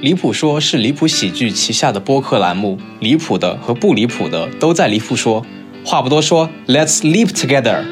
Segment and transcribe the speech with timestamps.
[0.00, 5.44] 离谱说是离谱喜剧旗下的播客栏目，离谱的和不离谱的都在离谱说。
[5.84, 7.82] 话不多说，Let's live together。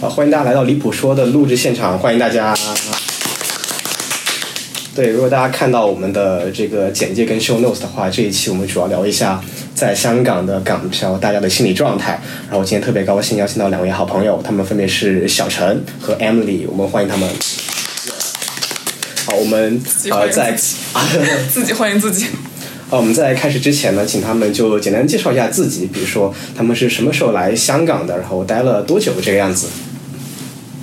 [0.00, 2.54] 好，欢迎大家来到离谱说的录制现场，欢迎大家。
[4.94, 9.42] 对，如果大家看到我们的这个简介跟 show notes 的话，这一期我们主要聊一下
[9.74, 12.22] 在香港的港漂大家的心理状态。
[12.48, 17.28] 然后今天特别高兴邀请到两位好朋友，他们分别是小陈和 Emily，我们欢迎他们。
[19.26, 20.52] 好，我们呃在
[21.52, 22.26] 自己欢迎自己。
[22.90, 29.66] 呃，我们在开始之前呢，请他们就简单介绍一下自己，比如说他们是什么时候来香港的，然后待了多久这个样子。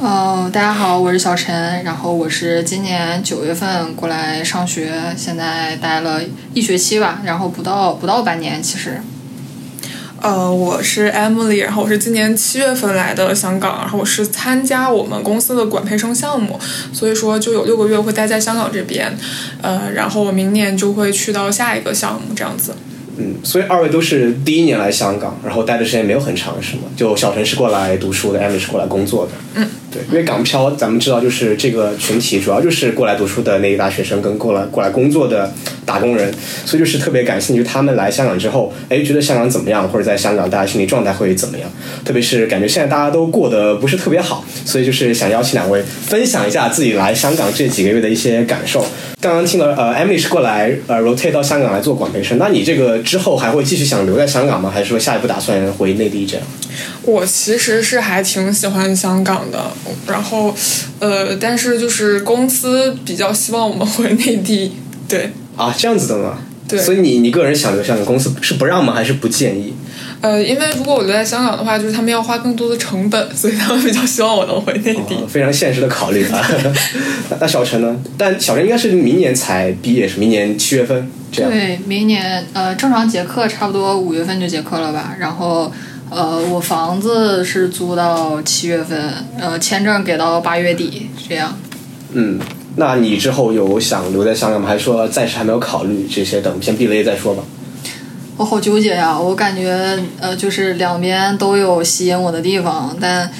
[0.03, 6.19] 嗯，大家好，我是小陈，然后我是今年九月份过来上学，现在待了
[6.55, 8.99] 一学期吧，然后不到不到半年，其实。
[10.19, 16.59] 呃，我是 Emily，然后我是今年七月份来的香港，然后我是参加我们公司的管培生项目，
[16.91, 19.15] 所以说就有六个月会待在香港这边，
[19.61, 22.73] 呃，然后我明年就会去到下一个项目这样子。
[23.17, 26.83] 嗯，所以二位都是第一年来香港，然后待的时间没有很长，是吗？
[26.97, 29.31] 就小陈是过来读书的，Emily 是过来工作的。
[29.55, 35.51] 嗯，对，因为港漂咱们知道，就是这个群体主要就是过来读书的那一大学生跟过来过来工作的
[35.85, 36.33] 打工人，
[36.65, 41.69] 所以就是特别感兴趣他们来香港之后，哎，觉得香港怎么样，或者在香港大家心理状态会怎么样？
[42.05, 48.85] 特别是感觉现在大家都过得不是特别好，所以就是想邀请两位分享一下自己来香港这几个月的一些感受。
[49.19, 54.71] 刚刚听了，呃，Emily 是过来呃 rotate 到香港来做管培生，那你这个之后还会继续想留在香港吗？
[54.73, 56.45] 还是说下一步打算回内地这样？
[57.03, 59.71] 我其实是还挺喜欢香港的，
[60.07, 60.53] 然后，
[60.99, 64.71] 呃，但是就是公司比较希望我们回内地，
[65.07, 65.31] 对。
[65.57, 66.37] 啊，这样子的吗？
[66.67, 66.79] 对。
[66.79, 68.93] 所以你你个人想留香港，公司是不让吗？
[68.93, 69.73] 还是不建议？
[70.21, 75.15] 呃，因为如果我留在香港的话，就是他们要花更多的成本，所以他们比较希望我能回内地。
[75.27, 76.47] 非常现实的考虑啊。
[77.39, 77.95] 那小陈呢？
[78.17, 81.51] 但小陈应该是明年才毕业，是明年七月份这样。
[81.51, 85.15] 对，明年呃，正常结课差不多五月份就结课了吧？
[85.19, 85.71] 然后
[86.11, 91.57] 呃，我房子是租到七月份，呃，签证给到八月底这样。
[92.11, 92.37] 嗯，
[92.75, 94.67] 那你之后有想留在香港吗？
[94.67, 97.41] 还是说暂时还没有考虑这些，等先避了业再说吧？
[98.35, 103.31] 我好纠结呀，我感觉呃，就是两边都有吸引我的地方，但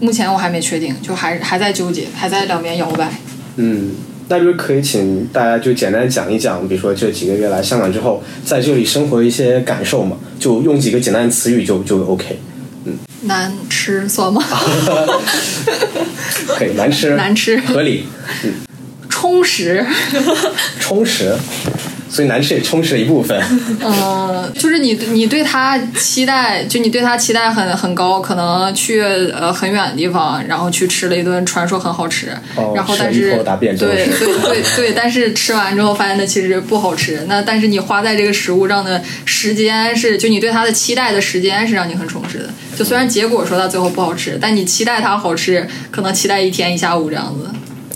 [0.00, 3.08] 目前我还没确定，就还还在纠结，还在两边摇摆。
[3.54, 3.92] 嗯，
[4.28, 12.38] 那就是可以请大家就简单讲一讲，比如说这几个月来香港之后，在这里生活的一些感受嘛，就用几个简单的词语就就 OK。
[12.84, 14.42] 嗯，难吃算吗？
[16.58, 18.04] 可以，难吃，难吃，合理。
[18.44, 18.52] 嗯，
[19.08, 19.84] 充实，
[20.80, 21.34] 充实。
[22.08, 23.40] 所以难吃也充实了一部分。
[23.80, 32.28] 嗯， 就是你你对他期待，就你对他期待很很高，可能去呃很远的地方，然后去吃了一顿传说很好吃，
[32.74, 37.24] 然后但是对对对 对，但是吃完之后发现它其实不好吃。
[37.28, 42.48] 那但是你花在这个食物上的时间是，就你对它的期待的时间是让你很充实的。
[42.76, 47.48] 就虽然结果说它最后不好吃，但你期待它好吃，可能期待一天一下午这样子。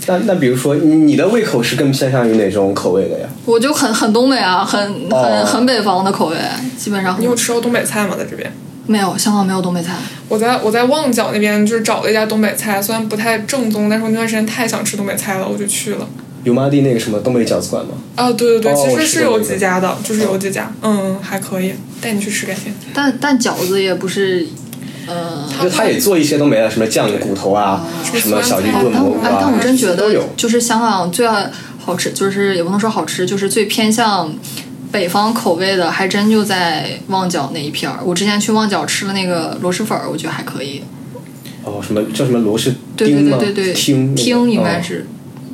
[0.07, 3.27] 那那比如说，你的胃口是更偏向于哪种口味的呀？
[3.45, 6.35] 我就很很东北啊，很很很北方的口味，
[6.77, 7.15] 基本上。
[7.19, 8.15] 你有吃过东北菜吗？
[8.17, 8.51] 在这边？
[8.87, 9.93] 没有，香港没有东北菜。
[10.27, 16.07] 我在我在旺角那边就是找了一家东北菜，虽然不太正宗，但是我那段时间太想吃东北菜了，我就去了。
[16.43, 17.91] 油麻地那个什么东北饺子馆吗？
[18.15, 22.73] 啊，对对对，其实是有几家的，就是有几家，嗯，还可以，带你去吃改天。
[22.91, 24.47] 但但饺子也不是。
[25.11, 34.33] 呃，就他也做一些东北的什么酱骨头啊，什么小鸡炖蘑菇啊，但我真觉得就是香港最好吃，就是也不能说好吃，就是最偏向
[34.91, 37.99] 北方口味的，还真就在旺角那一片儿。
[38.05, 40.81] 我之前去旺角吃了那个螺蛳粉儿，我觉得还可以。
[41.63, 43.37] 哦，什么叫什么螺蛳丁吗？
[43.37, 45.05] 对对对对，听听应该是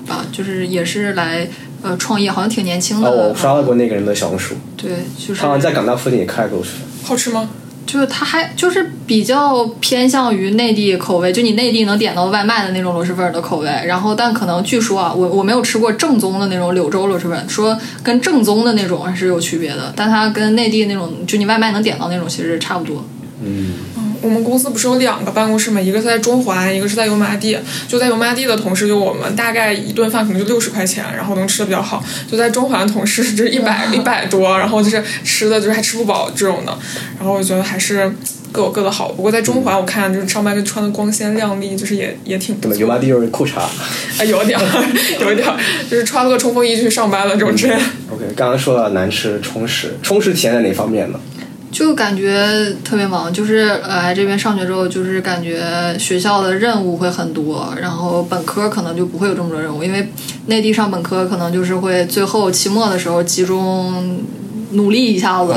[0.07, 1.47] 吧，就是也是来
[1.81, 3.09] 呃创业，好像挺年轻的。
[3.09, 4.55] 哦，我刷到过那个人的小红书。
[4.77, 7.49] 对，就是他好像在港大附近也开螺蛳粉，好吃吗？
[7.87, 13.65] 就是它还就是比较偏向于内地口味，就你内地能点到外卖的那种螺蛳粉的口味。
[13.65, 19.91] 然后，但可能据说啊，我我没有吃过正宗的那种柳州螺蛳粉，说跟正宗的那种还是有区别的。
[19.95, 23.03] 但它跟内地那种就你外卖能点到那种其实差不多。
[23.41, 23.73] 嗯。
[24.21, 25.79] 我们公司不是有两个办公室吗？
[25.79, 27.57] 一个是在中环，一个是在油麻地。
[27.87, 32.03] 就在油麻地的同事，就我们大概一顿饭可能就六十块钱，然后能吃的比较好。
[32.29, 36.77] 就在中环的同事，就是一百一百多，然后就是吃的就是还吃不饱这种的。
[37.17, 38.11] 然后我觉得还是
[38.51, 39.09] 各有各的好。
[39.09, 42.55] 不过在中环，我看就是上班就穿的光鲜亮丽，就是也也挺。
[42.59, 43.59] 对，油麻地就是裤衩。
[43.59, 43.69] 啊，
[44.25, 44.65] 有点儿，
[45.21, 45.57] 有一点儿，
[45.89, 47.51] 就是穿了个冲锋衣去上班了这种。
[48.09, 51.19] OK，刚刚说了难吃，充实，充实体现在哪方面呢？
[51.71, 60.09] 就感觉特别忙，就是来这边上学之后，就是感觉学校的任务会很多，然后本科可能就不会有这么多任务，因为
[60.47, 64.19] 内地上本科可能就是会最后期末的时候集中。
[64.71, 65.53] 努力一下子，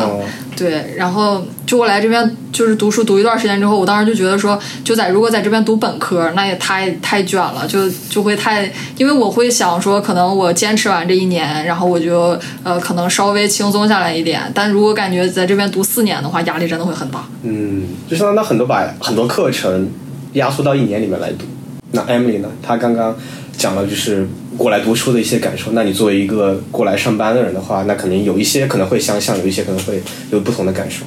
[0.57, 17.25] 对，然后就我来这边就是读书读一段时间之后，我当时就觉得说，就在如果在这边读本科，那也太太卷了，就就会太，因为我会想说，可能我坚持完这一年，然后我就呃可能稍微轻松下来一点，但如果感觉在这边读四年的话，压力真的会很大。
[17.43, 19.91] 嗯，就相当于很多把很多课程
[20.35, 21.47] 压缩到一年里面来读。
[21.93, 22.49] 那 Emily 呢？
[22.63, 23.17] 她刚刚
[23.57, 24.29] 讲了就是。
[24.61, 31.07] 过来读书的一些感受，那你作为一个过来上班的人的话，那肯定有一些可能会相像，有一些可能会有不同的感受。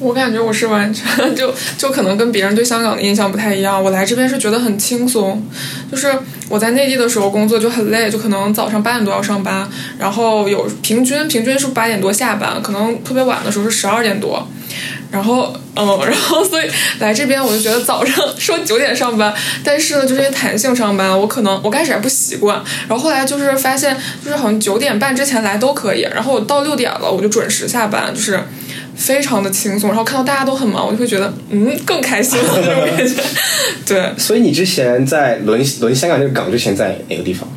[0.00, 1.04] 我感觉我是完全
[1.36, 3.84] 就就可能跟别人对香港的印象不太一样。
[3.84, 5.46] 我来这边是觉得很轻松，
[5.90, 6.10] 就是
[6.48, 9.68] 我在内地的时候工作就很累，就可能早上八点多要上班，
[9.98, 14.48] 然后有平均平均是八点多下班，可能特别晚的时候是十二点多。
[15.10, 16.68] 然后，嗯， 然后所以
[16.98, 19.32] 来这边我就觉得早上说九点上班，
[19.64, 28.40] 但是呢，就是因为弹性上班，我可能我开始还不习惯，然后后来就是发现，就是好像九点半之前来都可以，然后我到六点了我就准时下班，就是
[28.96, 29.90] 非常的轻松。
[29.90, 33.22] 然后看到大家都很忙，我就会觉得，嗯，更开心了那种感觉。
[33.86, 34.12] 对。
[34.18, 37.48] 所以你之前在轮轮香港这个岗之前在哪个地方？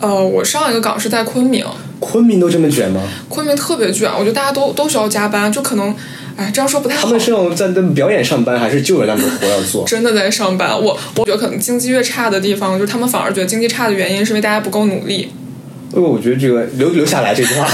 [0.00, 1.64] 呃，我上一个岗是在昆明。
[1.98, 3.00] 昆明都这么卷吗？
[3.28, 5.94] 昆明特别卷，我觉得大家都都需要加班，就可能。
[6.36, 7.02] 哎，这样说不太好。
[7.02, 9.84] 他们是要在那表演上班，还是就有那么多活要做？
[9.88, 10.70] 真的在上班。
[10.70, 15.30] 我我觉得可能经济越差的地方，就是他们反而觉得经济差的原因是因为大家不够努力。
[15.94, 17.68] 因为我觉得这个留留下来这句话。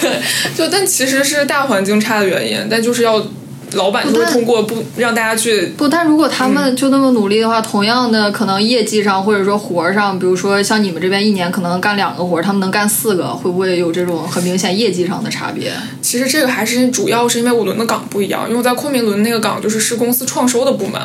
[0.00, 0.20] 对，
[0.56, 3.26] 就但其实是大环境差的原因，但就是要。
[3.72, 15.72] 老板就会通过不让大家去不，但如果他们就那么努力的话，同样的可能业绩上或者说活儿上，比如说像你们这边一年可能干两个活儿，他们能干四个，会不会有这种很明显业绩上的差别？
[16.00, 21.00] 其实这个还是主要是因为我轮的岗不一样，因为我在昆明轮那个岗就是是公司创收的部门，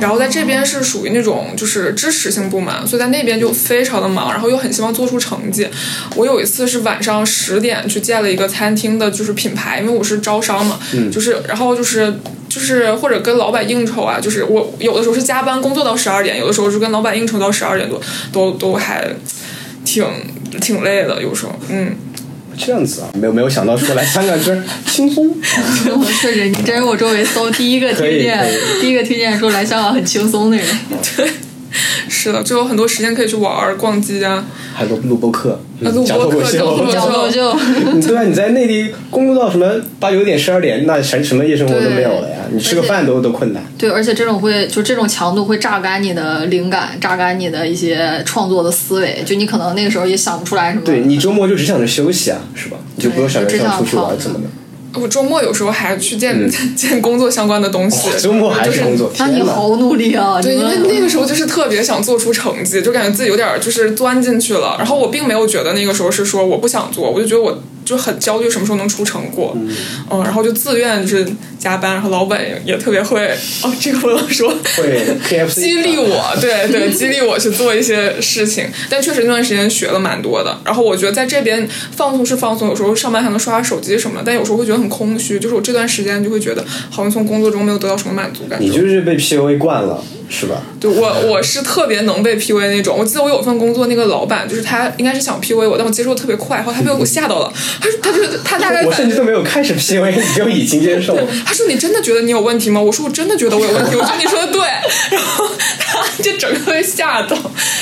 [0.00, 5.68] 然后在这边是属于那种就是支持性部门，所以在那边就非常的忙，然后又很希望做出成绩。
[6.16, 10.80] 我有一次是晚上十点去见了一个餐厅的，就是品牌，因为我是招商嘛，
[11.12, 11.99] 就是然后就是。
[12.48, 18.00] 就是或者跟老板应酬啊，就是我有的时候是加班工作到十二点，有的时候是跟老板应酬到十二点多，
[18.32, 19.08] 都都还
[19.84, 20.04] 挺
[20.60, 21.96] 挺累的，有时候，嗯，
[22.58, 24.56] 这样子啊，没有没有想到说来香港这
[24.86, 28.44] 轻松， 我确实，你真是我周围搜第一个推荐，
[28.80, 30.66] 第一个推荐说来香港很轻松的人，
[31.16, 31.30] 对。
[32.08, 34.44] 是的，就有很多时间可以去玩儿、逛街啊，
[34.74, 37.52] 还有录播课、讲脱口秀、讲脱口秀。
[38.00, 39.66] 对啊，你在内地工作到什么
[39.98, 42.36] 八九点、十二点，那什什么夜生活都没有了呀？
[42.52, 43.62] 你吃个饭都都困难。
[43.78, 49.22] 对，而且这种会就这种强度会榨干你的灵感，榨干你的一些创作的思维。
[49.24, 50.82] 就你可能那个时候也想不出来什么。
[50.84, 52.76] 对你周末就只想着休息啊，是吧？
[52.96, 54.44] 你就不用想着想出去玩怎么的。
[54.94, 60.40] 我周末有时候还去见 见工作相关的东西，周末还是工作，那你好努力啊！
[60.42, 64.76] 对，因为那个时候就是特别想做出成绩，就感觉自己有点就是钻进去了。
[64.78, 67.62] 然后我并没有觉得那个时候是说我不想做，我就觉得我。
[67.90, 69.56] 就很焦虑，什么时候能出成果？
[70.10, 71.26] 嗯，然后就自愿就是
[71.58, 73.26] 加班，然后老板也特别会
[73.64, 75.04] 哦， 这个不能说，会
[75.50, 78.66] 激励我，对对， 激励我去做一些事情。
[78.88, 80.56] 但确实那段时间学了蛮多的。
[80.64, 85.40] 然后我觉得在这边放松是放松，有时候上班还能刷刷手机什么的，但有时候会觉得很空虚。
[85.40, 88.60] 就是我这段时间就会觉得好像从工作中没有得到什么满足感。
[88.60, 90.02] 你就是被 PUA 惯了。
[90.30, 90.62] 是吧？
[90.80, 92.96] 就我我是特别能被 PUA 那种。
[92.96, 97.52] 我记得我有份工作，那个老板就是他，应该是想 PUA 我，但我接受的特别快，然后他被我吓到了。
[97.80, 101.26] 他说，他就他大概我甚至都没有开始 P V，你就已经接受了。
[101.44, 104.60] 他说：“你真的觉得你有问题吗？”我说：“我真的觉得我有问题。”我觉得你说的对。
[105.10, 105.46] 然后
[105.88, 107.36] 他就整个被吓到。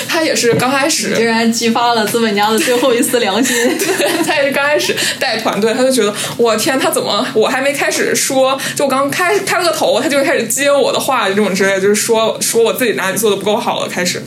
[0.09, 3.55] 他也是刚开始，竟然激发了资本家的最后一丝良心。
[3.79, 13.19] 对，他也是刚开始带团队，他就觉得我天，他怎么我还没开始说，就我刚开开了个头，他就开始接我的话，这种之类，就是说说我自己哪里。
[13.19, 14.23] 做的不够好了，开始。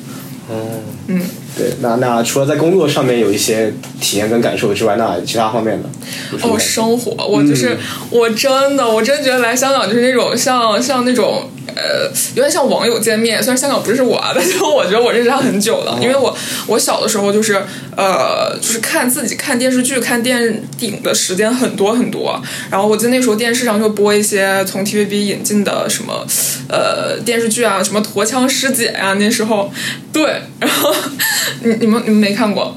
[0.50, 1.22] 哦，嗯，
[1.58, 5.90] 对，那那除了在工作上面有一些体验跟感受之外，那其他方面呢？
[6.42, 7.78] 哦，生活，我就是
[8.10, 11.50] 我真的，我真觉得来香港就是那种像像那种。
[11.68, 16.36] 呃，有点像网友见面，虽然香港不是我啊，但是我觉得我认识他很久了，因为我
[16.68, 17.64] 我小的时候就是
[17.96, 22.42] 呃，就是看自己看电视剧、看电影的时间很多很多。
[22.70, 26.26] 然后我记得那时候电视上就播一些从 TVB 引进的什么
[26.68, 29.72] 呃电视剧啊，什么驼枪师姐呀，那时候
[30.12, 30.94] 对，然后
[31.64, 32.76] 你你们你们没看过？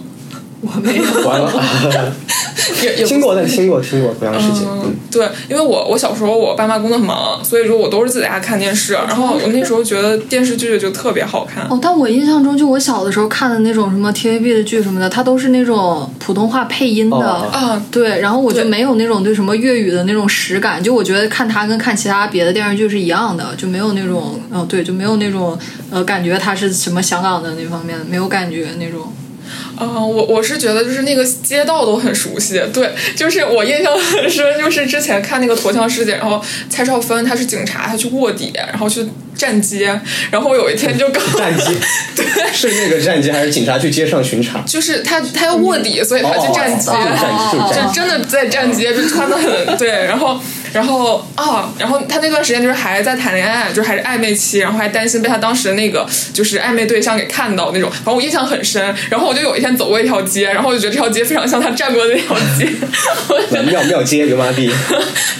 [0.64, 1.04] 我没有。
[1.28, 1.52] 完了。
[2.82, 4.66] 也也听过，但听过听过同样事情。
[4.66, 8.94] 嗯，对，因为我我小时候我爸妈工作很忙，所以说我都是自己在家看电视。
[8.94, 11.66] 然后我那时候觉得电视剧就特别好看。
[11.68, 17.82] 哦，但我印象中，就我小的时候看的那种什么 TVB 的剧什么的，它都是那种普通话配音的啊。
[17.90, 20.82] 对，然后我就没有那种对什么粤语的那种实感。
[20.82, 25.58] 就我觉得看它跟看其他别的电视剧是一样的，就没有那种，哦，对，就没有那种
[25.90, 29.12] 呃感觉它是什么香港的那方面的，没有感觉那种。
[29.80, 41.64] 嗯，我我是觉得就是那个街道都很熟悉，对，就是我印象很深，就是之前看那个《驼枪师姐》，然后蔡少芬她是警察，她去卧底，然后去站街，然后有一天就刚站街，
[42.16, 44.60] 对，是那个站街还是警察去街上巡查？
[44.66, 50.40] 就是他他要卧底，所以他去站街，就真的在站街，就穿的很对，然后。
[50.74, 58.94] 然后啊，然后他那段时间就是还在谈恋爱，就是还是暧昧期，然后还担心被他当时的那个就是暧昧对象给看到那种，反正我印象很深。
[59.08, 62.68] 然后我就有一天走过一条街，然后我就觉得这条街非常像他站过的那条街，
[63.70, 64.70] 庙庙街油麻地。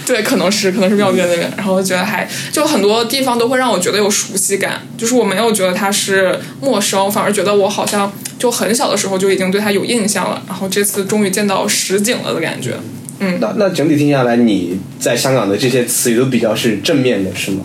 [0.07, 1.53] 对，可能是可能是庙街那边。
[1.57, 10.43] 然后我觉得还就很多地方都会让我觉得有熟悉感，就是我没有觉得他是陌生，反而觉得我好像就很小的时候就已经对他有印象了。
[10.47, 12.75] 然后这次终于见到实景了的感觉。
[13.21, 17.65] 嗯，那那整体听下来，你在香港的这些词语都比较是正面的，是吗？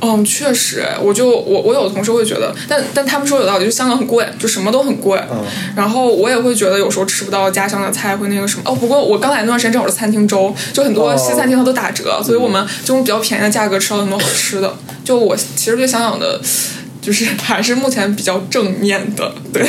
[0.00, 5.18] 嗯，确实，我就我我有的同事会觉得，但但他们说有道理，就香港很贵，就什么都很贵。
[5.30, 5.42] 嗯，
[5.74, 8.62] 然后我也会觉得有时候吃不到家乡的菜，会那个什么。
[8.66, 14.76] 哦，不过我刚来那段时间正好是餐厅周，就很多西餐厅它都打折，所以我们就用比较便宜的价格吃到很多好吃的。
[15.02, 16.38] 就我其实对香港的，
[17.00, 19.64] 就是还是目前比较正面的，对。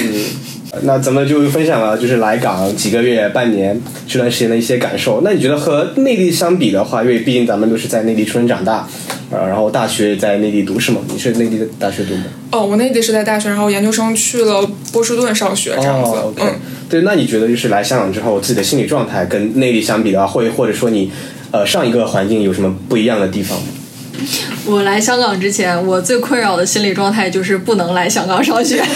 [0.81, 5.21] 那咱们就分享了，就是来港几个月、半年这段时间的一些感受。
[5.23, 8.87] 那你觉得和内地相比的话，因为毕竟咱们都是在内地出生长大，
[9.31, 10.99] 呃，然后大学在内地读是吗？
[11.07, 12.23] 你是内地的大学读吗？
[12.51, 16.11] 哦，我内地是在大学，然后研究生去了波士顿上学，这样子。
[16.41, 16.53] 嗯，
[16.89, 17.01] 对。
[17.03, 21.11] 那你觉得就是来香港之后，自己的心理状态跟内地相比的话，会或者说你
[21.51, 23.67] 呃上一个环境有什么不一样的地方吗？
[24.65, 28.81] 我来香港之前，我最困扰的心理状态就是不能来香港上学。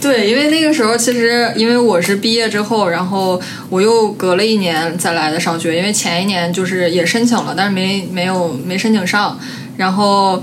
[0.00, 9.36] 对，因为那个时候其实，因为我是毕业之后，然后我又隔了一年再来的上学，因为前一年就是也申请了，但是没没有没申请上，
[9.76, 10.40] 然后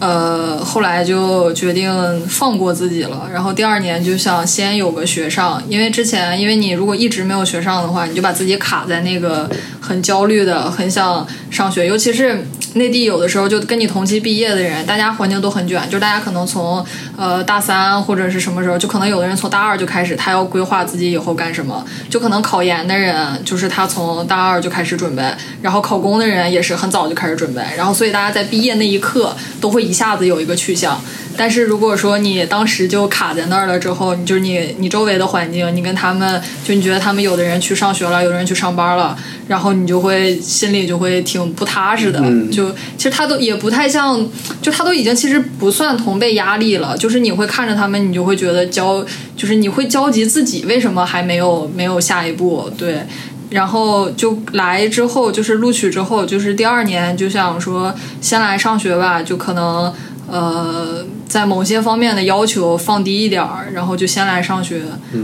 [0.00, 9.48] 呃后来就决定放过自己了，然后第二年就想先有个学上，因为之前因为你如果一直没有学上的话，你就把自己卡在那个
[9.80, 12.44] 很焦虑的，很想上学，尤其是。
[12.78, 16.84] 内地有的时候就跟你同期毕业的人，大家环境都很卷，就是大家可能从
[17.16, 25.22] 呃大三或者是什么时候，就可能有的人从大二就开始，他要规划自己以后干什么，就可能考研的人就是他从大二就开始准备，
[25.60, 31.00] 然后考公的人也是很早就开始准备，然后所以大家在毕业那一刻都会一下子有一个去向。
[31.36, 39.16] 但是如果说你当时就卡在那儿了之后，你就是你你周围的环境，你跟他们就你觉得他们有的人去上学了，有的人去上班了，
[39.46, 42.20] 然后你就会心里就会挺不踏实的。
[42.50, 44.24] 就其实他都也不太像，
[44.60, 46.96] 就他都已经其实不算同辈压力了。
[46.96, 49.04] 就是你会看着他们，你就会觉得焦，
[49.36, 52.70] 就是你会焦急自己为什么还没有没有下一步。
[52.76, 53.02] 对，
[53.50, 59.92] 然后就来之后就是录取之后，就是第二年就想说先来上学吧，就可能
[60.28, 61.06] 呃。
[61.28, 64.80] 在某些方面的要求放低一点儿，然后就先来上学。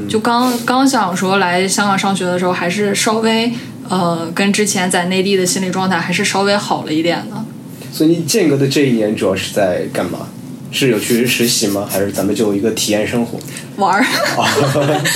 [0.06, 3.50] 就刚刚想说来香港上学的时候，还是稍微
[3.88, 7.44] 呃跟之前在内地的心理状态还是稍微好了一点的。
[7.92, 10.28] 所以你间隔的这一年主要是在干嘛？
[10.72, 11.86] 是有去实习吗？
[11.88, 13.38] 还是咱们就一个体验生活？
[13.76, 14.04] 玩儿。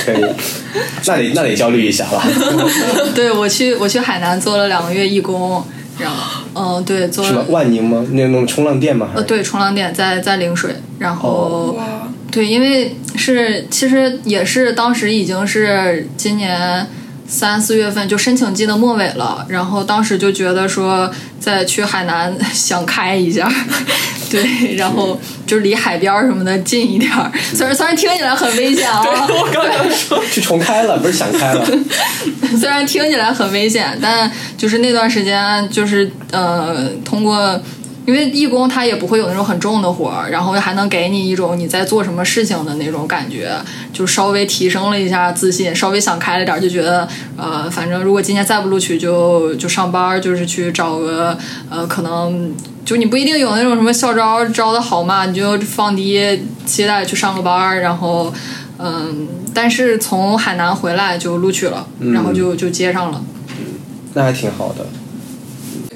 [0.05, 0.25] 可以。
[1.05, 2.23] 那得那得焦虑一下了。
[3.13, 5.61] 对我去我去海南做了两个月义工。
[5.97, 8.05] 然后，嗯， 对，做什么万宁吗？
[8.11, 9.09] 那种冲浪店吗？
[9.13, 10.75] 呃，对，冲浪店在在陵水。
[10.99, 11.77] 然后，
[12.31, 16.87] 对，因为是其实也是当时已经是今年
[17.29, 21.09] 三四月份就申请季的末尾了，然后当时就觉得说
[21.39, 23.49] 再去海南 想开一下。
[24.29, 29.03] 对，然后就是离海边什么的近一点儿，虽然虽然听起来很危险啊。
[29.27, 31.65] 我刚刚说去重开了，不是想开了。
[32.59, 37.59] 虽然听起来很危险，但就是那段时间，就是呃，通过。
[38.09, 43.51] 因为义工他也不会有那种很重的活儿，然后还能给你一种你在做什么事情的那种感觉，
[43.93, 51.37] 就稍微提升了一下自信，稍微想开了点，就觉得呃，反正如果今年再不录取，就就上班，就是去找个
[51.69, 52.51] 呃，可能
[52.83, 58.33] 就你不一定有那种什么校招招的好嘛，你就放低期待去上个班，然后
[58.79, 63.23] 嗯，但是从海南回来就录取了，然后就就接上了，
[64.15, 64.87] 那还挺好的。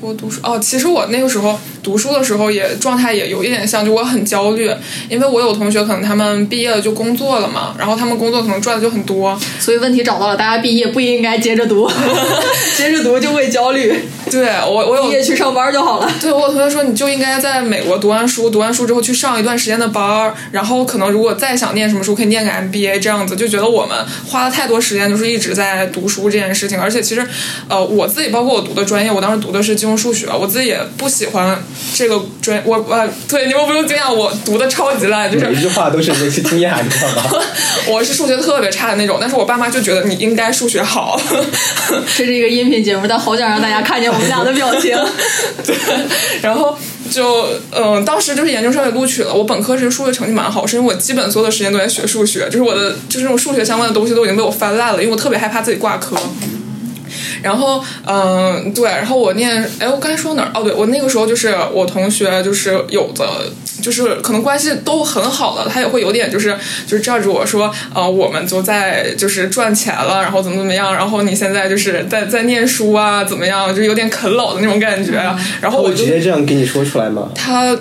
[0.01, 4.71] 我读书哦，其实我那个时候读书的时候也状态也有一点像，就我很焦虑，
[5.09, 11.91] 因为我有同学可能他们毕业了就工作了嘛，然后他们工作可能赚的就很多，所以问题找到了，大家毕业不应该接着读，
[12.77, 13.93] 接着读就会焦虑。
[14.31, 16.11] 对我，我有毕业去上班就好了。
[16.19, 23.95] 对我有同学说，你就应该在美国读完书，读完书之后去上一段时间的班儿，然后可能如果再想念什么书，可以念个 MBA 这样子，就觉得我们
[24.27, 26.79] 花了太多时间，就是一直在读书这件事情。
[26.79, 27.27] 而且其实，
[27.67, 31.61] 呃，我自己包括我读的专业，我当时读的是金融数学，我自己也不喜欢
[31.95, 37.43] 这个专，我我对你们不用惊讶，我读的超级烂，就是每一句话都是那些惊讶，你知道吗？
[37.87, 41.19] 我是数学特别差的那种，但是我爸妈就觉得你应该数学好。
[42.15, 44.97] 这是一个音频节目，但好想让大家看见我们俩的表情。
[45.65, 45.75] 对，
[46.41, 46.77] 然后
[47.11, 49.33] 就嗯，当时就是研究生也录取了。
[49.33, 56.15] 我本科是数学成绩蛮好，是因为我基本所有的时间都在学数学，就是我的就是那种数学相关的东西都已经被我翻烂了，因为我特别害怕自己挂科。
[57.41, 60.51] 然后，嗯，对，然后我念，哎，我刚才说哪儿？
[60.53, 63.25] 哦，对，我那个时候就是我同学，就是有的，
[63.81, 75.13] 就是可能关系都很好的，他也会有点就是就是拽着我说，呃，我们就在就是赚钱了，然后怎么怎么样，然后你现在就是在在念书啊，怎么样，就有点啃老的那种感觉。
[75.61, 77.29] 然后我直接这样跟你说出来吗？
[77.35, 77.77] 他。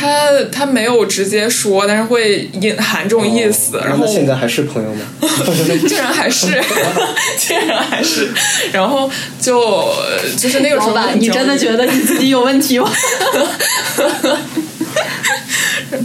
[0.00, 3.78] 他他没有直接说，但是会隐含这种意思。
[3.84, 5.02] 然后现在还是朋友吗？
[5.86, 6.46] 竟然还是，
[7.36, 8.30] 竟然还是。
[8.72, 9.92] 然后就
[10.38, 12.90] 就是那个时候，你真的觉得你自己有问题吗？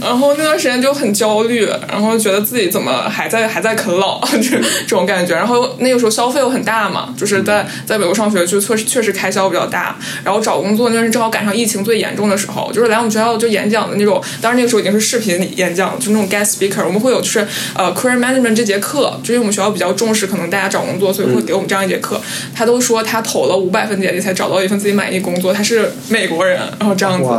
[0.00, 5.34] 然后那段时间就很焦虑，然后觉得自己怎么还在还在啃老， 这这种感觉。
[5.34, 9.96] 然后那个时候消费又很大嘛，就是在在美国上学，就确实确实开销比较大。
[10.24, 14.22] 然后找工作那段时间正好赶上疫情最严重的时候，就是来我们学校就演讲的那种。
[14.40, 16.84] 当然那个时候已经是视频演讲，就那种 guest speaker。
[16.84, 22.20] 我们会有就是呃 career management 这节课，就是我们学校比较重视可能大家找工作，所以会给我们这样一节课。
[22.54, 27.30] 他都说他投了五百份简历才找到一份自己满意工作，他是美国人，然后这样子。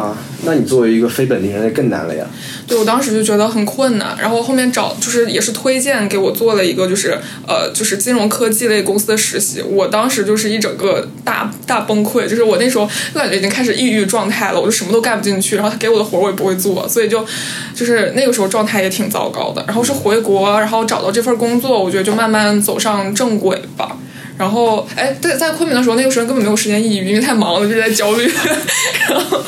[0.43, 2.25] 那你作为一个非本地人，那更难了呀。
[2.67, 7.17] 对，我当时就觉得很困难，然后后面找就是也是推荐给我做了一个就是
[7.47, 17.25] 呃就是金融科技类公司的实习，我当时就是一整个大大崩溃，就是我那时候就感觉已经开始抑郁状态了，我就什么都干不进去，然后他给我的活我也不会做，所以就
[17.73, 23.97] 就是那个时候状态也挺糟糕的，然后是回国，然后找到这份工作，我觉得就慢慢走上正轨吧。
[24.37, 28.29] 然后，哎，在在昆明的时候，那个时候根本没有时间抑郁，因为太忙了，就在焦虑。
[29.09, 29.43] 然后，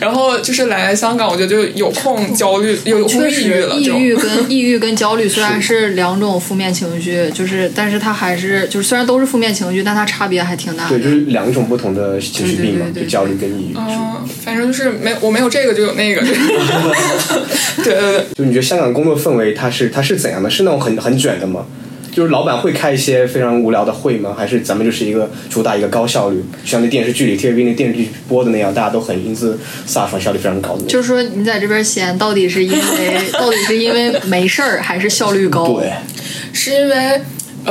[0.00, 3.74] 然后就是来香港，我觉得就有空焦虑，有空抑郁了。
[3.74, 10.96] 抑郁跟抑郁跟焦虑虽然是两种负面情绪，就是，但是它还是就是虽然都是负面情绪，但它差别还挺大的。
[10.96, 13.74] 对，就是两种不同的情绪病嘛，就焦虑跟抑郁。
[13.76, 16.20] 嗯，反正就是没我没有这个就有那个。
[17.82, 18.26] 对对对。
[18.36, 20.48] 就你觉得香港工作氛围它是它是怎样的？
[20.48, 21.66] 是那种很很卷的吗？
[22.12, 24.34] 就是老板会开一些非常无聊的会吗？
[24.36, 30.84] 还是咱们就是一个主打一个高效率，像那电视剧里 TVB 那电视剧播的那样，大家都很英姿飒爽，效率非常高的。
[30.86, 32.78] 就是说你在这边闲，到底是因为
[33.32, 35.66] 到底是因为没事儿，还是效率高？
[35.68, 35.92] 对，
[36.52, 37.20] 是因为。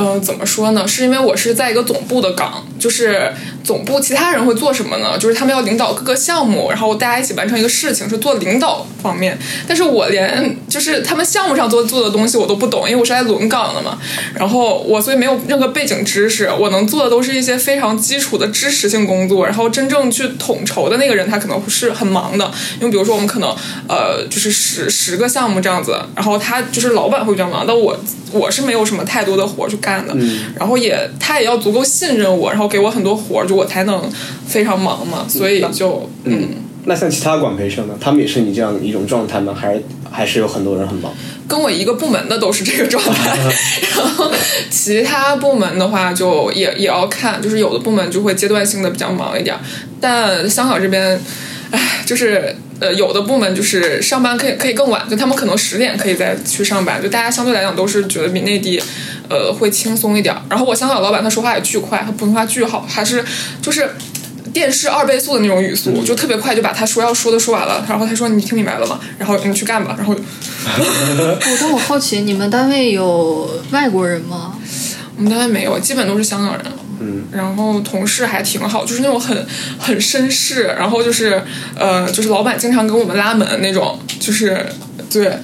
[0.00, 0.86] 嗯，怎么说呢？
[0.88, 3.32] 是因为我是在一个总部的岗，就是
[3.62, 5.18] 总部其他人会做什么呢？
[5.18, 9.38] 就是他们要领导各个项目，然后大家一起完成一个事情，是做领导方面。
[9.68, 13.98] 但是我连就是他们项目上做做的东西我都不懂，因为我是来轮岗的嘛。
[14.34, 19.46] 然后我所以没有任何背景知识，我能做的都是一些非常基础的知识性工作。
[19.46, 23.54] 然后真正去统筹的那个人，他可能是很忙的，因为比如说我们可能
[23.88, 27.96] 呃就是十十个项目这样子，然后他就是老板会比较忙，但我。
[28.32, 30.14] 我是没有什么太多的活去干的，
[30.58, 34.02] 然后也他也要足够信任我，然后给我很多活，就我才能
[34.46, 36.48] 非常忙嘛，所以就嗯。
[36.84, 37.94] 那像其他管培生呢？
[38.00, 39.54] 他们也是你这样一种状态吗？
[39.54, 41.12] 还是还是有很多人很忙？
[41.46, 43.36] 跟我一个部门的都是这个状态，
[43.98, 44.32] 然后
[44.70, 49.54] 其他部门的话就也也要看，就是有的部门就会阶段性的比较忙一点，
[50.00, 51.20] 但香港这边，
[51.70, 52.56] 唉，就是。
[52.80, 58.82] 呃，有的部门就是上班可以可以更晚，就他们可能十点可以再去上班，就大家相对来讲都是觉得比内地，
[59.28, 60.34] 呃，会轻松一点。
[60.48, 63.22] 然后我香港老板他说话也巨快，他普通话巨好，还是
[63.60, 63.86] 就是
[64.54, 67.84] 电视二倍速的那种语速，就特别快，就把他说要说的说完了。
[67.86, 68.98] 然后他说你听明白了吗？
[69.18, 69.94] 然后你去干吧。
[69.98, 74.54] 然后， 我但我好奇，你们单位有外国人吗？
[75.18, 76.64] 我们单位没有，基本都是香港人。
[77.00, 79.46] 嗯，然后同事还挺好，就是那种很
[79.78, 81.42] 很绅士，然后就是
[81.74, 84.66] 呃，就是老板经常给我们拉门那种，就是
[85.10, 85.38] 对，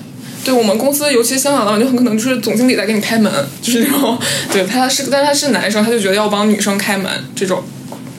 [0.45, 4.19] 对我们公司，尤其香港老板就很可能就是总经理在给你开门，就是那种，
[4.53, 7.63] 对他是，但他是男生，他就觉得要帮女生开门这种，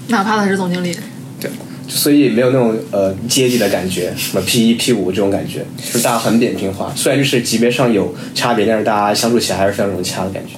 [0.08, 0.98] 哪怕他是总经理，
[1.40, 1.52] 对，
[1.88, 10.54] 所以没有那种呃阶级的感觉，什么 P 一 P 五这种感觉，就是大家很扁平化，虽然就是级别上有差别，但是大家相处起来还是非常融洽的感觉。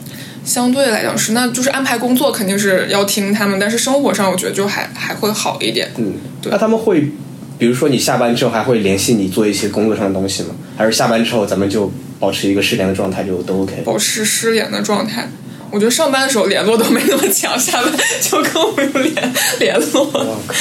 [0.50, 5.92] 相对来讲是，那就是安排工作肯定是要听他们，但是生活上我觉得就还还会好一点。
[5.98, 6.52] 嗯，对。
[6.52, 7.12] 那他们会
[7.60, 10.50] 比如说你下班之后还会联系你做一些工作上的东西吗？
[10.76, 13.76] 还是下班之后咱们就保持一个失联的状态就都 OK？
[13.86, 15.30] 保持失联的状态，
[15.70, 20.10] 我觉得上班的时候联络都没那么强，下班就更不用联联络。
[20.12, 20.56] 我靠！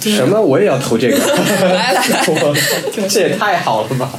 [0.00, 0.40] 什么？
[0.40, 1.16] 我也要投这个？
[1.16, 2.24] 来来来，
[3.08, 4.10] 这也太好了吧！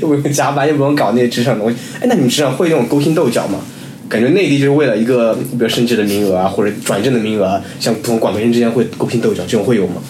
[0.00, 1.76] 又不用加班，又不用搞那些职场东西。
[2.00, 3.60] 哎，那你们职场会那种勾心斗角吗？
[4.08, 10.02] 感觉内地就是为了一个比如升职的名额啊，或者转正的名额，像普通广东人之间会勾心斗角，这种会有吗？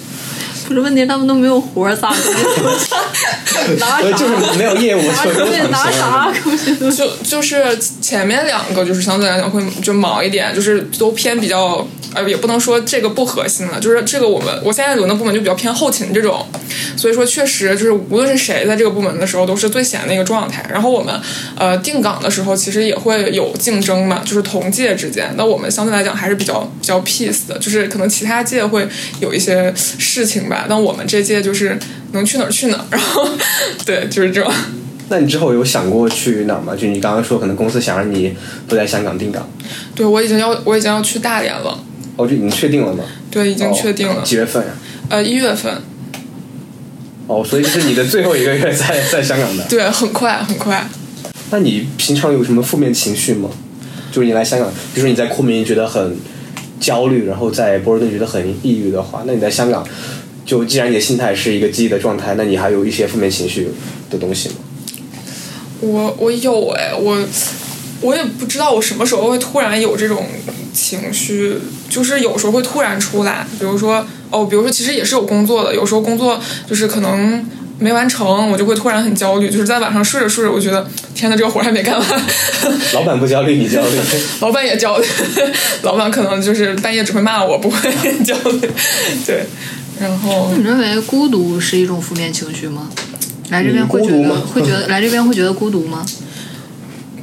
[0.67, 2.09] 不是问题，他们都没有活儿咋？
[3.79, 4.13] 拿啥？
[4.13, 5.03] 就是没有业务，
[5.71, 6.33] 拿啥？
[6.91, 11.87] 就就是前面两个，就是相对来讲会就忙一点，就是都偏比较。
[12.15, 16.47] 呃，也不能说这个不核心了，就是这个我们我现在轮的部门就比较偏后勤这种，
[16.97, 20.65] 所以说确实就是无论是谁在这个部门的时候都是最闲的一个状态。
[20.71, 21.15] 然后我们
[21.59, 28.89] 呃定岗的时候其实也会有竞争嘛，就是同届之间，那我们相对来讲还是比较比较 peace 的，就是可能其他届会
[29.21, 31.79] 有一些事情吧，但我们这届就是
[32.13, 32.85] 能去哪儿去哪儿。
[32.91, 33.29] 然后
[33.85, 34.53] 对，就是这种。
[35.09, 36.75] 那你之后有想过去哪儿吗？
[36.75, 38.35] 就你刚刚说可能公司想让你
[38.67, 39.49] 不在香港定岗。
[39.95, 41.79] 对，我已经要我已经要去大连了。
[42.17, 43.05] 哦，就已经确定了吗？
[43.31, 44.23] 对，已经确定了。
[44.23, 44.73] 几月份呀？
[45.11, 45.73] 呃，一月份。
[47.27, 49.65] 哦，所以是你的最后一个月在在香港的。
[49.71, 50.89] 对，很快很快。
[51.51, 53.49] 那你平常有什么负面情绪吗？
[54.11, 56.17] 就是你来香港，比如说你在昆明觉得很
[56.81, 59.87] 焦虑，然后在波士顿觉得很抑郁的话，那你在香港，
[60.47, 63.69] 就既然你的心态是一个积极的状态，那你还有一些负面情绪
[64.09, 64.55] 的东西吗？
[65.81, 67.19] 我我有哎，我
[68.01, 70.25] 我也不知道我什么时候会突然有这种。
[70.77, 71.57] 情绪
[71.89, 77.43] 就是有时候会突然出来，比如说哦，比如说其实也是有工作的，有时候工作就是可能
[77.79, 82.07] 没完成，我就会突然很焦虑，就是在晚上睡着睡着，我觉得天呐，这个活还没干完。
[82.93, 83.97] 老板不焦虑，你焦虑。
[84.41, 85.07] 老板也焦虑，
[85.81, 87.91] 老板可能就是半夜只会骂我，不会
[88.23, 88.71] 焦虑。
[89.27, 89.47] 对，
[90.01, 92.91] 然后你认为孤独是一种负面情绪吗？
[93.51, 96.05] 来这边会觉得会觉得来这边会觉得孤独吗？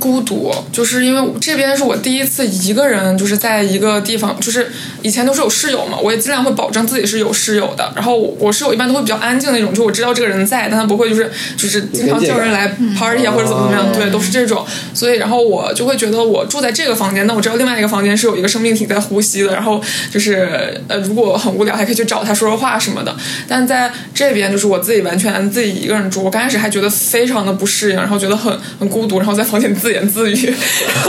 [0.03, 4.69] 孤独，就是因为这边是我第一次一个人，就是在一个地方，就是
[5.01, 7.89] 以前都是有室友嘛，我也尽量会保证自己是有室友的。
[7.95, 12.67] 然后我室友一般都会比较安静那种，就我知道这个人在，但他不会就是就是经常叫人来
[12.99, 14.65] party 啊或者怎么怎么样，对，都是这种。
[14.93, 19.53] 所以然后我就会觉得我住在这个房间，那我知道另外一个房间是有一个生命体在呼吸的。
[19.53, 23.15] 然后就是呃，如果很无聊，还可以去找他说说话什么的。
[23.47, 29.92] 但在这边就是我自己完全自己一个人住，我刚开始还觉得非常的不适应，然后觉得很很孤独，然后在房间自。
[29.93, 30.53] 言自语，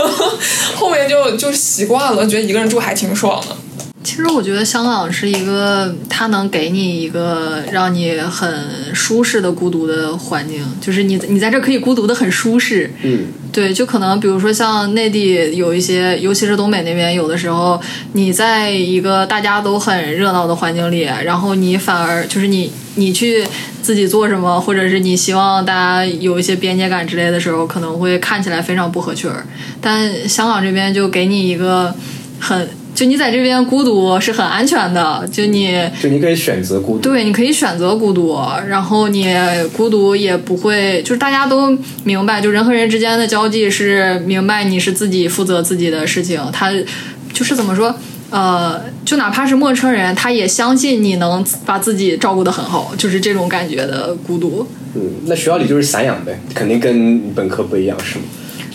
[0.76, 3.56] 后面就就习惯了，觉得一个人住还挺爽的。
[4.04, 12.92] 其实我觉得香港是一个，它能给你一个让你很舒适的孤独的环境，就是你你在这可以孤独的很舒适。
[13.02, 17.80] 嗯，对，就可能比如说像内地有一些，尤其是东北那边，有的时候
[18.12, 23.42] 你在一个大家都很热闹的环境里，然后你反而就是你你去
[23.80, 29.46] 自己做什么，或者是你希望大家有一些边界感之类的时候，可能会看起来非常不合群儿。
[29.80, 31.94] 但香港这边就给你一个
[32.38, 32.68] 很。
[32.94, 39.35] 就你在这边孤独是很安全的，就你就你可以选择孤独，对，你可以选择孤独，然后你
[39.76, 46.70] 孤独也不会，就是大家都明白，就人和人之间的交际是明白你是自己负责自己的事情，他
[47.33, 47.92] 就是怎么说，
[48.30, 54.64] 呃，就哪怕是陌生人，他也相信你能把自己照顾的很好，就是这种感觉的孤独。
[54.94, 58.24] 嗯，那学校里就是散养呗，肯定跟本科不一样，是吗？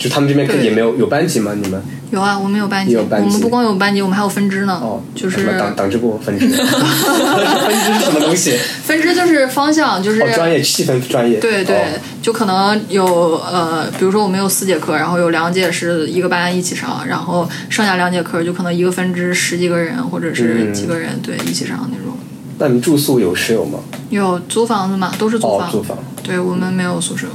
[0.00, 1.52] 就他们这边也没有有班级吗？
[1.62, 1.78] 你们
[2.10, 4.80] 有啊，我们有班级，我们不光有班级，我们还有分支呢。
[4.82, 8.56] 哦，就是党党支部分支， 分支是什么东西？
[8.82, 11.38] 分支就是方向，就是专业细分专业。
[11.38, 11.84] 对对，
[12.22, 13.04] 就可能有
[13.52, 22.16] 呃，比如说我们有四节课，然后有两节是一个班一起上，然后剩下两节课就可能一个分支十几个人或者是几个人对一起上那种。
[22.58, 23.78] 那你们住宿有室友吗？
[24.08, 25.70] 有租房子嘛，都是租房。
[25.70, 25.98] 租房。
[26.22, 27.26] 对我们没有宿舍。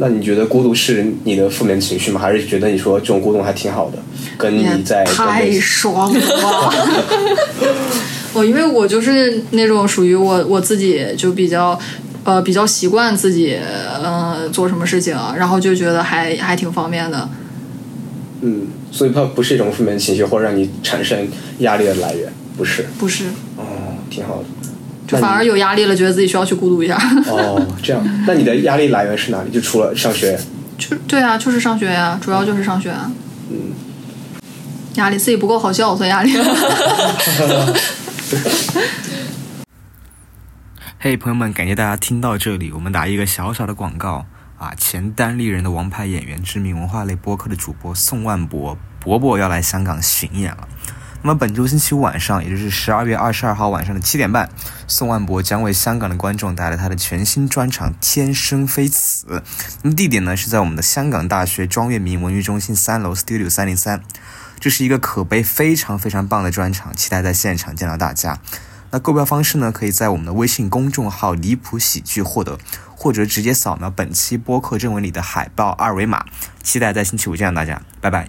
[0.00, 2.20] 那你觉得孤独是你的负面情绪吗？
[2.20, 3.98] 还是觉得你说这种孤独还挺好的？
[4.36, 6.74] 跟你在太爽了！
[8.34, 11.76] 我因为我就是那种属于我我自己就比较
[12.22, 13.58] 呃比较习惯自己
[14.00, 17.28] 呃做什么事情，然后就觉得还还挺方便的。
[18.42, 21.26] 嗯，所以它不是一种负面情绪或者让你产生
[21.58, 22.86] 压力的来源，不是？
[22.98, 23.24] 不是。
[23.56, 23.64] 哦，
[24.08, 24.44] 挺好的。
[25.08, 26.96] 就反而有压力了，觉得自己需要去孤独一下。
[27.26, 29.50] 哦，这样，那你的压力来源是哪里？
[29.50, 30.38] 就除了上学？
[30.78, 32.92] 就对啊，就是上学呀，主要就是上学。
[33.50, 33.72] 嗯。
[34.94, 36.32] 压力自己不够好笑，算压力。
[40.98, 42.72] 嘿，朋友们，感谢大家听到这里。
[42.72, 44.26] 我们打一个小小的广告
[44.58, 50.68] 啊，前单立人的王牌演员、知名文化类播客的主播宋万博博博要来香港巡演了。
[51.22, 54.48] 那么本周星期五晚上，也就是十二月二十二号晚上的七点半，
[54.86, 59.26] 宋万博将为香港的观众带来他的全新专场《天生非此》。
[59.82, 64.02] 那么地点呢是在我们的香港大学庄月明文娱中心三楼 Studio 三零三。
[64.60, 68.40] 这是一个口碑非常非常棒的专场，期待在现场见到大家。
[68.90, 72.58] 那购票方式呢，可以在我们的微信公众号“离谱喜剧”获得，
[72.96, 76.24] 或者直接扫描本期播客正文里的海报二维码。
[76.62, 78.28] 期待在星期五见到大家，拜拜。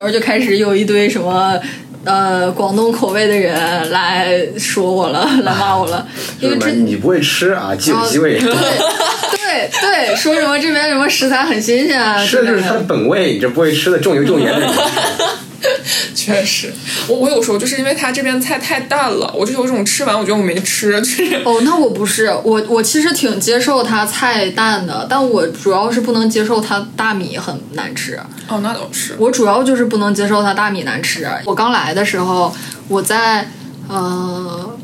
[0.00, 1.60] 然后就开始有一堆什么
[2.04, 6.06] 呃广东口味的人来说我了，来骂我了，
[6.40, 8.38] 因为这你不会吃啊，鸡有鸡味。
[8.38, 14.66] 对对对，说什么这边什么食材很新鲜啊，这就是它的本味，你这不会吃的重油重盐的。
[16.14, 16.72] 确实，
[17.08, 21.00] 我我有时候就是因为他这边菜太淡了，我就有种吃完我觉得我没吃。
[21.00, 28.18] 就是哦，那我不是我我其实挺接受他菜淡的，但我主要是不能接受他大米很难吃。
[28.48, 29.14] 哦，那倒是。
[29.18, 31.26] 我主要就是不能接受他大米难吃。
[31.44, 32.54] 我刚来的时候，
[32.88, 33.48] 我在
[33.88, 34.78] 呃。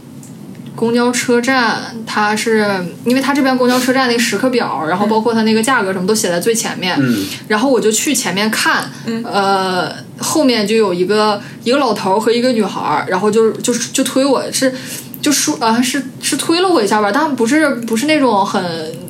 [0.76, 2.66] 公交车站，它是
[3.04, 6.96] 因为它这边公交车站那个时刻表，然后包括它那个价格什么都写在最前面。
[6.98, 7.26] 嗯。
[7.48, 8.90] 然后我就去前面看，
[9.24, 14.74] 呃，后面就有一个一个老头和一个女孩，然后就就就推我是
[15.20, 18.62] 就说啊是是推了我一下吧，但不是不是那种很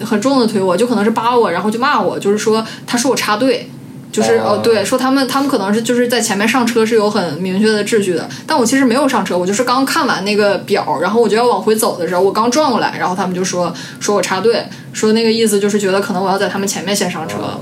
[0.04, 3.70] 很重的推我，就可能是扒我，然后就骂我，就是说他说我插队。
[4.12, 17.60] 就是哦，对，说他们他们可能是就是在前面上车是有很明确的秩序的，但我其实没有上车，我就是刚看完那个表，然后我就要往回走的时候，我刚转过来，然后他们就说说我插队，说那个意思就是觉得可能我要在他们前面先上车，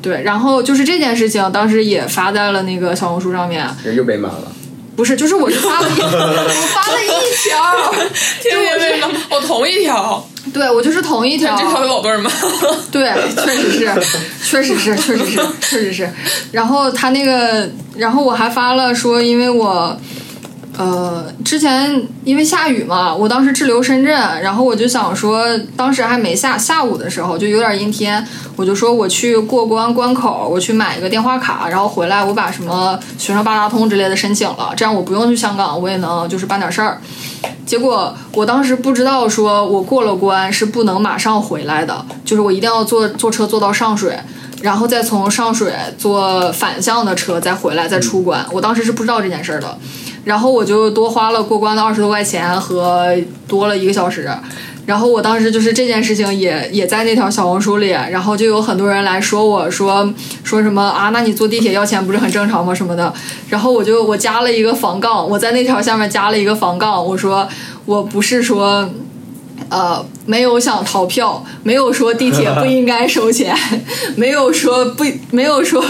[0.00, 4.52] 对，然后就是这件事情当时也发在了那个小红书上面，人又被骂了。
[4.94, 7.06] 不是，就是我就发了一， 我发了一
[7.48, 7.94] 条，
[8.42, 12.30] 天天被骂，我同一条，对我就是同一条，这条有老多人骂，
[12.92, 13.84] 对，确实是，
[14.44, 16.10] 确实是， 确实是，确实是，
[16.52, 19.96] 然后他那个，然后我还发了说，因为我。
[20.76, 25.44] 呃，之前因为下雨嘛，我当时滞留深圳，然后我就想说，
[25.76, 37.00] 当时还没下，下午的时候就有点阴天，我就说我去过关关口，我去买一个电话卡，然后回来我把什么学生八达通之类的申请了，这样我不用去香港，我也能就是办点事儿。
[37.68, 44.18] 结果我当时不知道，说我过了关是不能马上回来的，就是我一定要坐坐车坐到上水，
[44.62, 48.42] 然后再从上水坐反向的车再回来再出关。
[48.50, 49.76] 我当时是不知道这件事儿的。
[50.24, 53.14] 然后我就多花了过关的二十多块钱和
[53.46, 54.30] 多了一个小时，
[54.88, 60.10] 然后我当时就是这件事情也也在那条小红书里，然后就有很多人来说我说
[60.42, 63.12] 说什么啊，那你坐地铁要钱不是很正常吗什么的，
[63.50, 67.46] 然后我就我加了一个防杠，我在那条下面加了一个防杠，我说
[67.84, 68.88] 我不是说。
[69.70, 73.56] 呃，没有想逃票，没有说地铁不应该收钱，
[74.14, 75.82] 没有说不，没有说，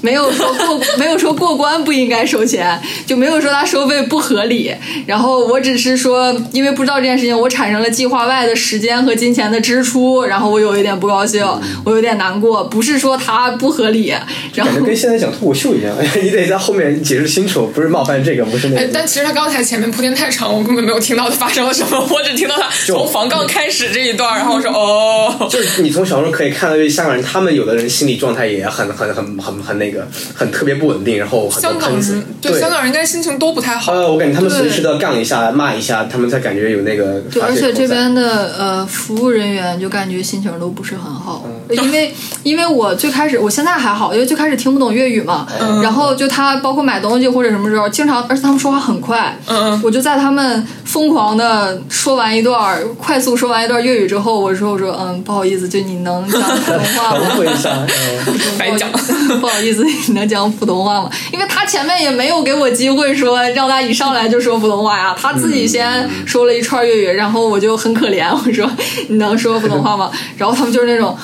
[0.00, 4.74] 没有说过， 没有说过关不应该收钱，就没有说他收费不合理。
[5.06, 11.44] 然后我只是说，因为不知道这件事情，我产生了计划外的时间和金钱的支出，然后我有一点不高兴，
[11.84, 12.64] 我有点难过。
[12.64, 14.14] 不是说他不合理，
[14.54, 18.88] 然后跟现在讲脱口秀一样， 你得在后面解释清楚，不是冒犯这个，不是那个。
[18.92, 23.32] 但其实他刚才前面铺垫太长，我根本没有听到他发生了什么，我只听到他从房。
[23.32, 33.92] 杠开始这一段，然后我说 哦，就是你从小说可以看到，香港人他们有的人心理状态也很很很很很那个，很特别不稳定，然后香港人对香港人应该心情都不太好。
[33.92, 37.20] 呃，我感觉他们随时都要杠一下、骂一下，他们才感觉有那个。
[37.32, 45.46] 对，而且这边的呃服务人员就感觉心情都不是很好，因为 因为我最开始我现在还好，因为最开始听不懂粤语嘛，
[45.82, 53.18] 然后就他包括买东西或者什么时候，经常而且他们说话很快，嗯，我就在他们疯狂的说完一段快。
[53.22, 57.20] 速说完一段粤语之后，我说：“我说，嗯，不好意思，就你能讲普通话吗？
[58.58, 58.90] 白讲，
[59.40, 61.08] 不好意思，你能讲普通话吗？
[61.32, 68.68] 因为他前面也没有给我机会说让他一上来就说普通话呀，他自己先说了一串粤语，然后我就很可怜，我说
[69.08, 70.10] 你能说普通话吗？
[70.36, 71.16] 然后他们就是那种。”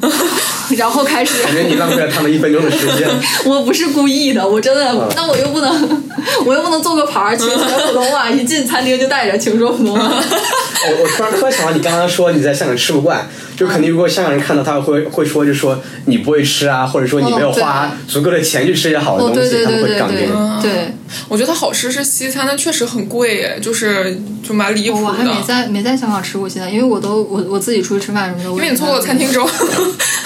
[0.76, 3.08] 然后开始，感觉你浪费了他们一分钟的时间。
[3.44, 6.04] 我不是故意的，我真的，那我又不能，
[6.44, 10.04] 我又不能做个牌儿，请说普通话，一进餐厅就带着，请说普通话。
[10.04, 13.28] 我我突然突然想到，你刚刚说你在香港吃不惯。
[13.58, 20.18] 就肯定，如果香港人看到他会会说，就说你不会吃啊，或者说你没有花足够的钱去吃一些好的东西，他们会杠你。
[20.62, 20.94] 对，
[21.28, 25.02] 我觉得好吃是西餐，但确实很贵耶，就是就蛮离谱的。
[25.02, 28.50] 我还没在没在香港吃过西餐，因为我都我我自己出去吃饭什么的。
[28.50, 29.44] 因为你做过餐厅粥。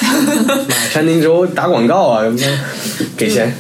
[0.93, 2.23] 餐厅粥打广告啊，
[3.17, 3.51] 给钱。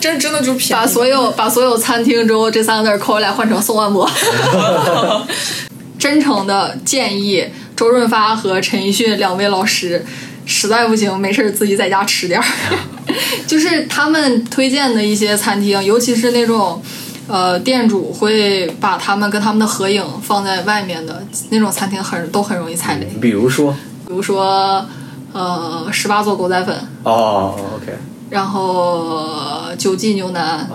[0.00, 0.72] 真 真的就便宜。
[0.72, 4.10] 把所有把所有餐厅粥这三个字抠下来，换成宋万博。
[5.98, 7.44] 真诚的建议。
[7.76, 10.04] 周润发和陈奕迅两位老师，
[10.46, 12.46] 实在不行，没事自己在家吃点儿。
[13.46, 16.82] 就是他们推荐的一些餐厅，尤其是那种，
[17.28, 23.06] 呃，店主会把他们跟他们的合影放在外面的那种餐厅，很都很容易踩雷。
[23.20, 23.72] 比如说，
[24.06, 24.84] 比如说，
[25.32, 26.74] 呃，十八座狗仔粉。
[27.04, 27.96] 哦，OK。
[28.30, 30.68] 然后九记牛腩。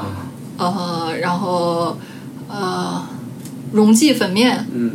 [0.57, 1.97] 呃，然后
[2.47, 3.03] 呃，
[3.71, 4.67] 荣记粉面。
[4.71, 4.91] 嗯。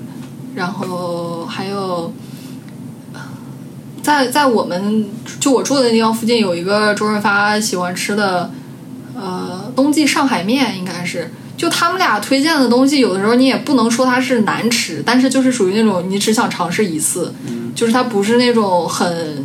[0.57, 2.13] 然后还有。
[4.03, 5.05] 在在我们
[5.41, 8.53] 就我住的地方附近有一个周润发喜欢吃的，
[9.17, 17.35] 呃，冬季上海面应该是，就他们俩推荐的东西，有的时候你也不能说它是难吃，但是就是属于那种你只想尝试一次，
[17.75, 19.45] 就是它不是那种很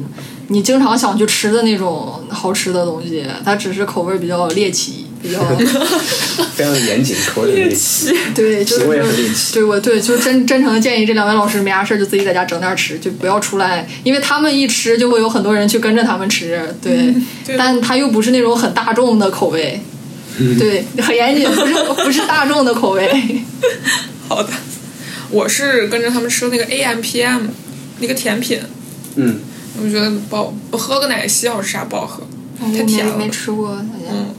[0.49, 5.07] 你经常想去吃的那种好吃的东西，它只是口味比较猎奇。
[5.21, 5.39] 比较
[6.55, 9.53] 非常的严谨，口味猎奇，对，就是我也很猎奇。
[9.53, 17.13] 对，我对，就真真诚的建议这两位老师没啥事就自己在家整点吃，就不要出来，因为他们一吃就会有很多人去跟着他们吃，对，
[17.57, 19.79] 但他又不是那种很大众的口味，
[20.57, 23.41] 对，很严谨，不是不是大众的口味。
[24.27, 24.49] 好的，
[25.29, 27.43] 我是跟着他们吃那个 A M P M
[27.99, 28.59] 那个甜品，
[29.15, 29.39] 嗯，
[29.81, 32.23] 我觉得不好，我喝个奶昔好吃啥不好喝，
[32.59, 33.77] 太甜了，没吃过，
[34.09, 34.33] 嗯。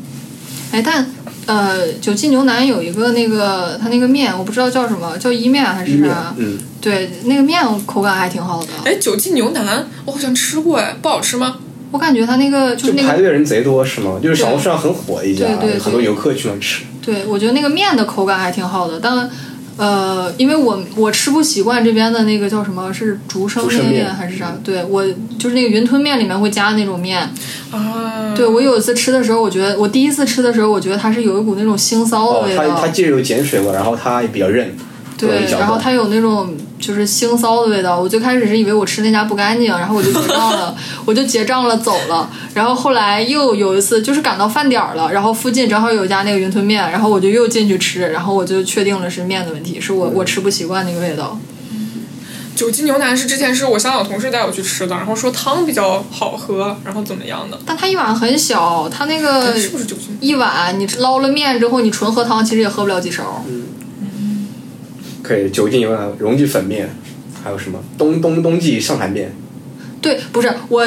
[0.73, 1.07] 哎，但
[1.47, 6.35] 呃，九记牛腩有一个那个，它那个面我不知道叫什么，叫伊面还是啥？
[6.39, 8.69] 嗯，对，那个面口感还挺好的。
[8.85, 11.59] 哎，九记牛腩我好像吃过，哎，不好吃吗？
[11.91, 14.19] 我感觉它那个就是那个排队人贼多，是吗？
[14.23, 16.85] 就是小红书上很火的一家，对对，很多游客去那吃。
[17.05, 19.31] 对，我觉得那个面的口感还挺好的，但。
[19.79, 24.55] 呃，因为我我吃不习惯这边的那个叫什么是竹升面还是啥？
[24.63, 25.03] 对我
[25.39, 27.27] 就是那个云吞面里面会加那种面。
[27.73, 28.33] 啊。
[28.37, 32.69] 对我有一次吃的时候，我觉得我第一次吃的时候，我觉得它是有一股那种腥臊的味道。
[32.77, 34.75] 它它既有碱水味，然后它也比较韧。
[35.19, 36.57] 对，然后它有那种。
[36.83, 40.75] 就是腥臊的味道，我最开始是以为我吃那家不干净，然后我就结账了，
[41.07, 42.29] 我就结账了走了。
[42.55, 51.39] 然后后来又有一次，就是赶到饭点儿了，然后附近正好有一家那个云吞面，然后我就又进去吃，然后我就确定了是面的问题，是我我吃不习惯那个味道。
[52.55, 57.59] 九级牛腩是之前是我香港同事带我去吃的，然后说汤比较好喝，然后怎么样的？
[57.65, 60.09] 但它一碗很小，它那个是不是九级？
[60.21, 63.45] 一碗你捞了面之后，你纯喝汤其实也喝不了几勺。
[63.49, 63.63] 嗯
[65.23, 66.95] 可以，九级牛腩、荣记粉面，
[67.45, 69.33] 还有什么冬冬冬季上海面？
[70.01, 70.85] 对，不是我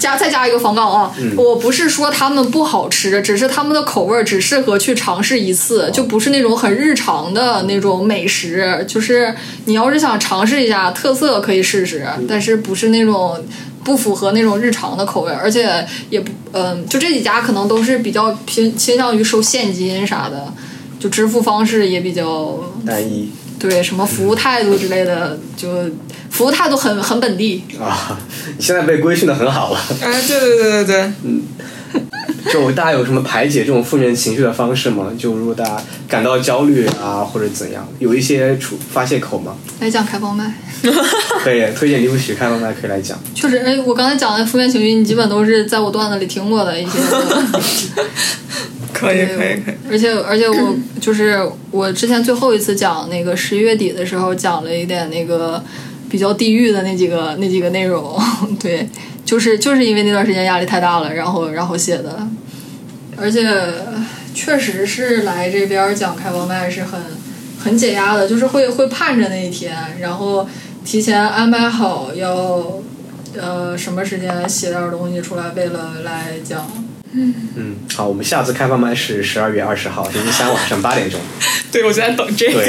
[0.00, 1.14] 加再加一个防杠啊！
[1.36, 8.84] 我不是说他们不好吃，只是他们的口味只适合去尝试一次，就不是那种很日常的那种美食。
[8.88, 9.34] 就是
[9.66, 13.38] 你要是想尝试一下特色，可以试试，但是不是那种
[13.84, 20.52] 不符合那种日常的口味，而且也不嗯，就这几家可能都是比较偏倾向于收现金啥的，
[20.98, 23.30] 就支付方式也比较单一。
[23.60, 25.68] 对，什么服务态度之类的，就
[26.30, 28.18] 服务态度很很本地啊。
[28.56, 29.80] 你现在被规训的很好了。
[30.02, 31.42] 哎，对对对对对，嗯。
[32.50, 35.12] 就大家有什么排解这种负面情绪的方式吗？
[35.18, 35.76] 就如果大家
[36.08, 39.54] 感到焦虑啊，或者怎样，有一些出发泄口吗？
[39.80, 40.54] 来讲开放麦。
[41.44, 43.18] 可以推荐李不许开放麦可以来讲。
[43.34, 46.98] 确实，哎，我刚才讲的负面情绪，你基本都是在我段子里听过的一些。
[48.92, 55.62] 可以可以可以，而且而且我 就是我之前最后一次讲那个十一月底的时候讲了一点那个
[56.08, 58.20] 比较地狱的那几个那几个内容，
[58.60, 58.88] 对，
[59.24, 62.26] 就是就是因为那段时间压力太大了，然后然后写的，
[63.16, 63.46] 而且
[64.34, 67.00] 确实是来这边讲开放麦是很
[67.58, 70.48] 很解压的，就是会会盼着那一天，然后
[70.84, 72.80] 提前安排好要
[73.38, 76.66] 呃什么时间写点东西出来，为了来讲。
[77.12, 81.18] 嗯嗯，好，我们下次开放麦是十二月二十号星期三晚上八点钟。
[81.72, 82.62] 对，我就在等这个。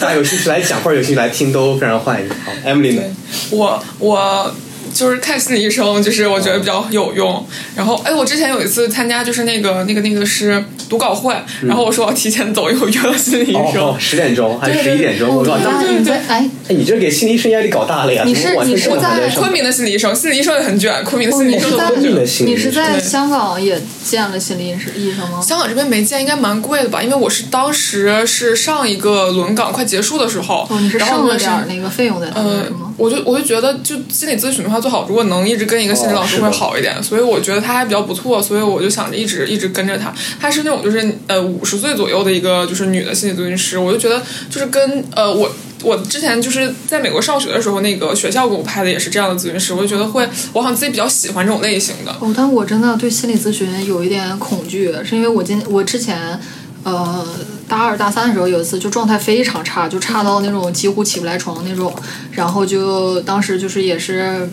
[0.00, 2.28] 大家有兴趣来讲或者有兴趣来听都非常欢迎。
[2.44, 3.02] 好，Emily 呢？
[3.50, 4.54] 我我。
[4.92, 7.44] 就是看心理医生，就是我觉得比较有用。
[7.74, 15.34] 然后，哎，我之前有一次参加，就是那个那个那个是读稿会，然后我说我提前走，因为我约了心理医生，十点钟还是十一点钟？
[15.34, 18.22] 我告诉你，对哎，哎，你这给心理医生压力搞大了呀！
[18.26, 22.46] 你是你是在昆明的心理医生，心理医生也很卷，昆明的心理医生很卷。
[22.46, 25.40] 你是在香港也见了心理医生医生吗？
[25.40, 27.02] 香港这边没见，应该蛮贵的吧？
[27.02, 32.91] 因为我是当时是上一个轮岗快结束的时候，哦，你是剩了点那个费用在那儿吗？
[32.96, 35.62] 我就我就觉得，就心理咨询的话，最好如果能一直。
[35.72, 40.12] 跟一个心理老师会好一点，所以我觉得他还比较不错，所以我就想着一直一直跟着他。
[40.38, 45.50] 他是那种就是呃五十岁左右的一个就是女的心理咨询师，我就觉得就是跟呃我
[45.82, 52.14] 我之前就是在美国上学的时候，那个学校给我派的也是这样的咨询师，我就觉得会我好像自己比较喜欢这种类型的。
[52.20, 56.38] 哦，但我真的对心理咨询有一点恐惧，是因为我今我之前
[56.82, 57.24] 呃
[57.72, 61.94] 大二大三的时候有一次就状态非常差，就差到那种几乎起不来床那种，
[62.32, 64.48] 然后就当时就是也是。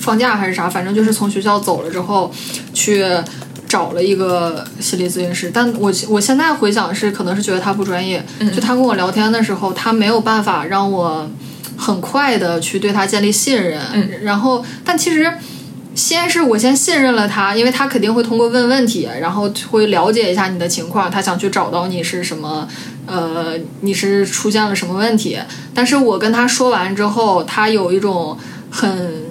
[0.00, 2.32] 放假还是啥，反正就是从学校走了之后
[2.72, 3.06] 去。
[3.66, 8.24] 找了一个心理咨询师，但我我现在回想是，可能是觉得他不专业。
[8.54, 11.28] 就他跟我聊天的时候，他没有办法让我
[11.76, 13.80] 很快的去对他建立信任。
[14.22, 15.32] 然后，但其实
[15.94, 22.68] 先是我先信任了他，因为他肯定会通过问问题，然后会了解一下你的情况，他想去找到你是什么，
[23.06, 25.38] 呃，你是出现了什么问题。
[25.72, 28.36] 但是我跟他说完之后，他有一种
[28.70, 29.23] 很。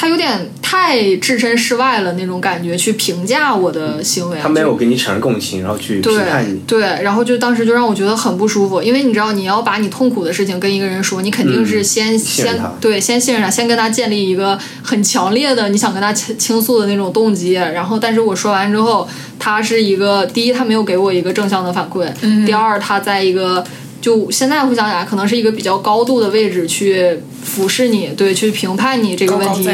[0.00, 4.38] 他有点太置身事外了那种感觉，去评价我的行为。
[4.40, 6.60] 他没有给你产生共情，然后去批判你。
[6.68, 17.54] 对，然后就当时就让我觉得很不舒服，因为你知道，你要把你痛苦的事情跟一个人说，你肯定是先先对先信任他，先跟他建立一个很强烈的你想跟他倾倾诉的那种动机。
[17.54, 22.06] 然后，但是我说完之后，他是一个第一，他没有给我一个正向的反馈；
[22.46, 23.64] 第二，他在一个。
[24.00, 29.64] 就现在回想起来，可能是一个比较高度的位置去俯视你，对，去评判你这个问题，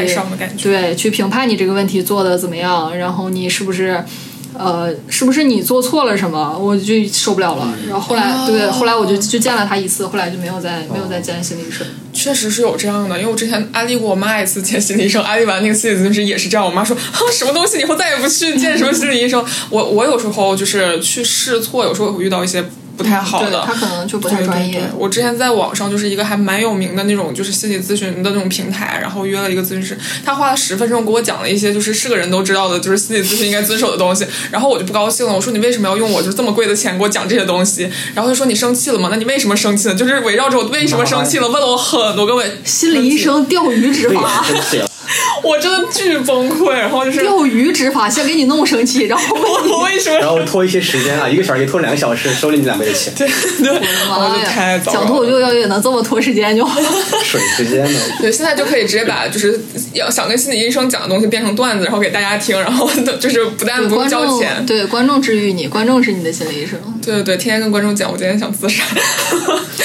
[0.61, 4.03] 对，去评判你这个问题做的怎么样，然后你是不是，
[4.57, 7.71] 呃，是不是你做错了什么，我就受不了了。
[7.87, 11.85] 然后后来，对，后来我就就见了他一次，后来就没有再没有再见心理医生。
[12.11, 16.97] 确实是有这样的，因为我之前安利过我妈一次见心理医生，安利完那个心理咨询师也是这样，我妈说
[17.31, 19.45] 什么东西以后再也不去见什么心理医生。
[19.69, 22.65] 我我有时候就是去试错，有时候会遇到一些。
[22.97, 24.81] 不太好的，他可能就不太专业。
[24.97, 34.25] 我之前在网上就是一个还蛮有名的那种，就是心理咨询的那种平台，然后约了一个咨询师，他花了十分钟给我讲了一些就是是个人都知道的，就是心理咨询应该遵守的东西。
[34.51, 37.89] 然后我就不高兴了，我说你为什么要用我就是这么贵的钱给我讲这些东西？
[38.13, 39.09] 然后他说你生气了吗？
[39.11, 39.95] 那你为什么生气呢？
[39.95, 42.61] 就是围绕着我为什么生气了，问了我很多个问。
[42.63, 44.45] 心理医生钓鱼执法。
[45.43, 50.19] 我真的巨崩溃，然后就是钓鱼执法，先给你弄生气，然后我为什么？
[50.19, 53.13] 然后拖一些时间啊，一个小时拖两个小时，收了你两倍的钱。
[53.15, 54.79] 对对，我的妈呀！
[54.83, 56.65] 想脱口秀要也能这么拖时间就？
[57.23, 57.99] 水时间呢？
[58.19, 59.59] 对，现在就可以直接把就是
[59.93, 62.89] 要想跟心理医生讲的东西变成段子，然后给大家听，然后
[63.19, 66.79] 就是不但不用交钱，对观众治愈你，观众是你的心理医生。
[67.03, 68.83] 对对对，天天跟观众讲，我今天想自杀。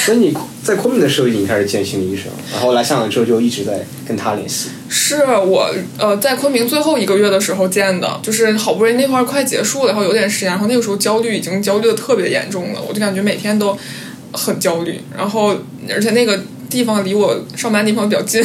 [0.05, 4.69] 所以你在昆明的时候已经开始见心理医生，然后来香港之后就一直在跟他联系。
[4.89, 13.77] 是我呃在昆明最后一个月的时候见的，就是好不容易那块儿快结束了，然后有点时间，然后那个时候焦虑已经焦虑的特别严重了，我就感觉每天都
[14.33, 15.57] 很焦虑，然后
[15.89, 16.39] 而且那个
[16.69, 18.43] 地方离我上班地方比较近，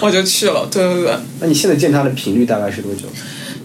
[0.00, 0.66] 我就去了。
[0.70, 1.14] 对对对。
[1.40, 3.02] 那你现在见他的频率大概是多久？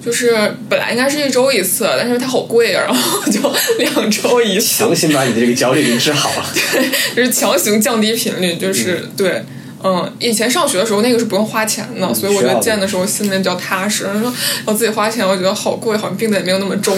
[0.04, 0.36] 就是
[0.68, 3.40] 本来应该是一周一次，但是它好贵，然后就
[3.78, 4.80] 两周一次。
[4.80, 6.46] 强行把你的这个焦虑给治好了。
[6.54, 9.44] 对，就是强行降低频率，就是对。
[9.84, 14.04] 嗯，以前上学的时候那个是不用花钱的，所以我觉得见的时候心里面比较踏实。
[14.20, 14.32] 说
[14.66, 16.96] 我自己花钱，我觉得好贵，好像病的也没有那么重。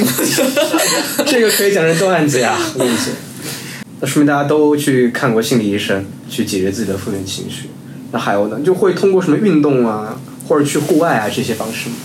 [1.26, 3.14] 这个可以讲成段子呀，我跟你说。
[4.02, 7.70] 那说明大家都去看过心理医生，去解决自己的负面情绪。
[8.12, 11.96] 那还有呢，就会通过什么运动啊，或者去户外啊这些方式吗？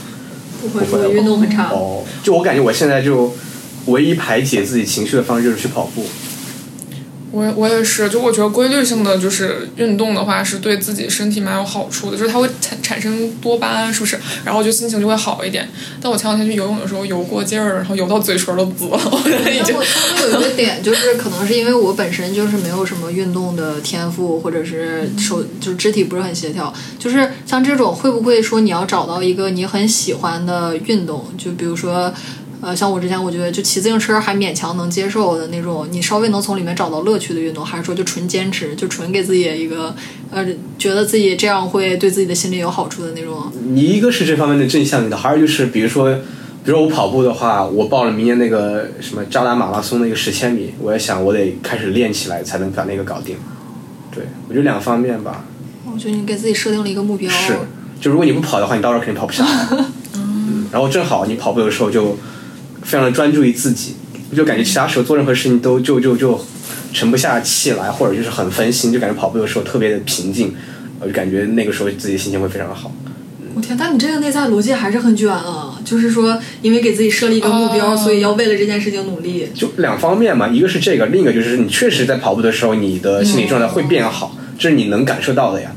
[0.60, 1.70] 不会，我运动很差。
[1.70, 3.32] 哦，就我感觉我现在就
[3.86, 6.04] 唯一排解自己情绪的方式就是去跑步。
[7.38, 14.18] 我我也是，就我觉得规律性的就是运动的话，是对自己身体蛮有好处的，就是它会产产生多巴胺，是不是？
[14.44, 15.68] 然后就心情就会好一点。
[16.00, 19.00] 但我前两天去游泳的时候游过劲儿，然后游到嘴唇都紫了。
[19.12, 19.76] 我觉得已经。
[19.76, 19.84] 我
[20.22, 26.74] 有一个点，就是可能是因为我本身就是没有什么运动的天赋，或者是手就是肢体不是很协调。
[26.98, 31.24] 就是像这种，会不会说你要找到一个你很喜欢的运动？
[31.38, 32.12] 就比如说。
[32.60, 39.94] 呃，像我之前，我觉得就骑自行车还勉强能接受的那种，你稍微能从里面找到乐趣的运动，还是说就纯坚持，就纯给自己一个
[40.32, 40.44] 呃，
[40.76, 43.44] 觉得自己这样会对自己的心理有好处的那种。
[43.70, 46.12] 你一个是这方面的正向的，还是就是比如说，
[46.64, 53.36] 比如说我跑步的话，我报了明年那个什么扎达马拉松的一个十千米，我也想我得开始练起来才能把那个搞定。
[54.12, 55.44] 对，我觉得两方面吧。
[55.84, 57.30] 我觉得你给自己设定了一个目标。
[57.30, 57.56] 是，
[58.00, 59.68] 就如果你不跑的话，你到时候肯定跑不下来。
[60.16, 60.66] 嗯。
[60.72, 62.18] 然后正好你跑步的时候就。
[62.88, 63.96] 非常的专注于自己，
[64.34, 66.42] 就感觉其他时候做任何事情都就就就
[66.94, 70.54] 沉不下气来，或者就是很分心，就感觉跑步的时候特别的平静，
[70.98, 72.90] 我就感觉那个时候自己心情会非常的好。
[73.54, 75.78] 我天，但你这个内在逻辑还是很卷啊！
[75.84, 79.48] 就是说，因为给自己设立一个目标，所以要为了这件事情努力。
[79.54, 85.72] 就两方面嘛，一个是这个，另一个就是你确实在跑步的时候，你的心理状态会变好，这是你能感受到的呀。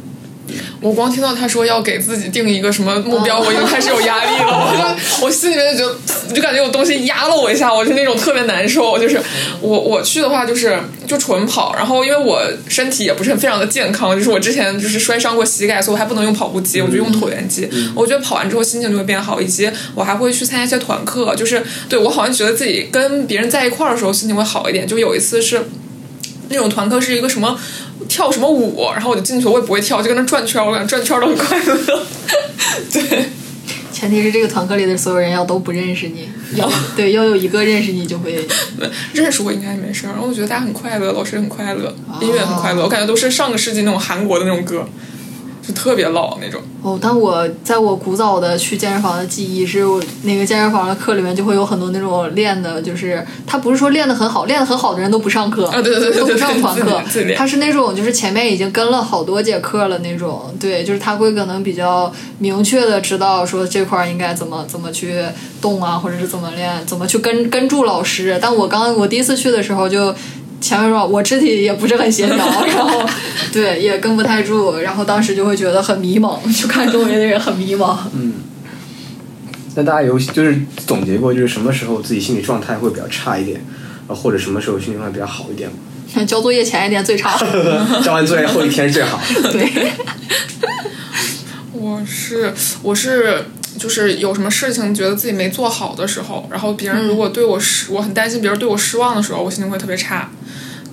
[0.82, 4.68] 我光听到他说要给自己定一个什么目标，我已经开始有压力了。
[4.68, 8.98] 我就我心里面就觉得，就感觉有东西压了我一下，我是那种特别难受。
[8.98, 9.22] 就是
[9.62, 17.70] 我我去的话，就是就纯跑，然后因为我身体也不是很非常的健康，就是我之前就是摔伤过膝盖，所以我还不能用跑步机，我就用椭圆机。
[17.96, 24.88] 我觉得跑完之后心情就会变好，以及我还会去参加一些团课，就是对我好像觉得自己跟别人在一块儿的时候心情会好一点。
[24.88, 25.62] 就有一次是
[26.52, 27.58] 那种团课是一个什么。
[28.10, 32.06] 跳什么舞，然后我就进去，我也不会跳，就跟那转圈，我感觉转圈都很快乐。
[32.92, 33.26] 对，
[33.94, 38.46] 前提是这个团课里的所有人要都不认识你，要对 要有一个认识你就会
[39.14, 40.10] 认识我应该没事儿。
[40.10, 44.86] 然后我觉得大家很快乐，老师很快乐，音乐很快乐，我感觉都是上个世纪那种韩国的那种歌。
[45.62, 49.86] 就特别老那种哦，但我在我古早的去健身房的记忆是，
[50.24, 57.02] 那个健身房的课里面就会有很多那种练的，就是他不是说练的很好，练的很好的人都不上课，啊对对对，都不上团课，
[57.36, 65.24] 他是那种就是前面已经跟了好多节课了那种，对，就是他会可能比较明确的知道说这块应该怎么怎么去
[65.62, 68.40] 动啊，或者是怎么练，怎么去跟跟住老师。
[68.42, 70.16] 但我刚我第一次去的时候就。
[70.62, 73.04] 前面说，我肢体也不是很协调， 然后
[73.52, 77.98] 对也跟不太住，然后当时就会觉得很迷茫，就看周围的人很迷茫。
[78.14, 78.34] 嗯，
[79.76, 83.60] 那大家有就是总结过，就是什么时候自己心理状态会比较差一点，
[84.08, 85.76] 或者什么时候心理状态比较好一点吗？
[86.26, 87.38] 交作业前一天最差，
[88.04, 89.20] 交完作业后一天最好。
[89.52, 89.92] 对，
[91.72, 92.54] 我是
[92.84, 93.46] 我是
[93.82, 100.30] 就是有什么事情觉得自己没做好的时候，然后别人如果对我失，我很担心别人对我失望的时候，我心情会特别差。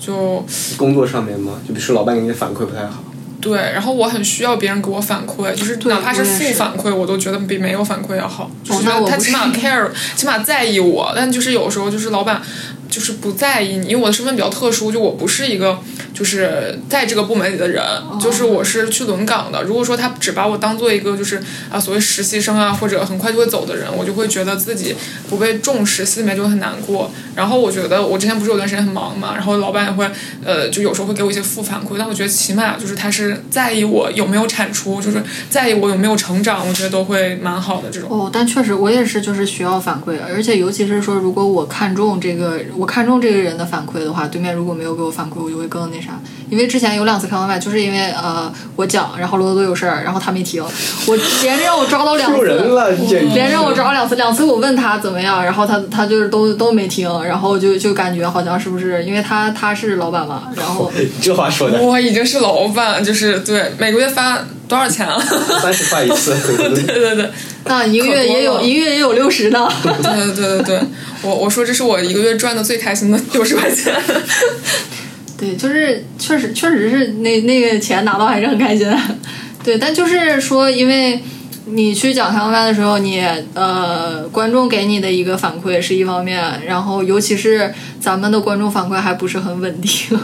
[0.00, 0.42] 就
[0.78, 1.60] 工作上面吗？
[1.68, 3.04] 就比如说老板给你的反馈不太好。
[3.40, 8.50] 对，然后我很需要别人给我反馈，就是哪怕是负反馈，我都觉得比没有反馈要好。
[8.64, 11.12] 就是他起码 care，起码在意我。
[11.14, 12.40] 但就是有时候就是老板。
[12.90, 15.78] 就是不在意你，因为我的身份比较特殊，就我不是一个
[16.18, 17.84] 就是在这个部门里的人，
[18.20, 19.62] 就是我是去轮岗的。
[19.62, 21.40] 如果说他只把我当做一个就是
[21.70, 24.96] 啊所谓实习生啊，或者很快就会走的人，我就会觉得自己
[25.30, 27.10] 不被重视，心里面就会很难过。
[27.36, 30.10] 然后我觉得我之前不是有段时间很忙嘛，然后老板也会
[30.44, 38.10] 呃就有时候会给我一些负反馈，但我觉得起码就是他是在意我有没有产出，就是在意我有没有成长，我觉得都会蛮好的这种。
[38.10, 42.58] 哦，但确实我也是就是需要反馈，而且尤其是说如果我看中这个。
[42.76, 46.07] 我看中这个人的反馈的话，对面如果没有给我反馈，我就会更那啥。
[46.50, 50.62] 因为之前有两次开外卖，就是因为呃我讲，然后罗多多有事儿，然后他没听，
[51.06, 52.44] 我 连着让我抓到两次，
[53.34, 60.90] 连让我招两次，两次我问他怎么样，然后他他就是都都没听，然后就就感觉好像是不是因为他他是老板嘛，然后
[61.20, 65.18] 这话说的，我已经是老板，就是对每个月发多少钱啊？
[65.60, 67.30] 三十块一次，对对对，
[67.64, 70.80] 那一个月也有一个月也有六十呢，对对对对对。
[71.20, 73.92] 我我说这是我一个月赚的最开心的六十块钱，
[75.38, 78.92] 对，就是确实确实是那那个钱拿到还是很开心，
[79.64, 81.22] 对，但就是说因为。
[81.70, 83.22] 你去讲台湾的时候，你
[83.52, 87.70] 呃，观众给你的一个反馈是一方面，然后尤其是
[88.00, 90.18] 咱们的观众反馈还不是很稳定，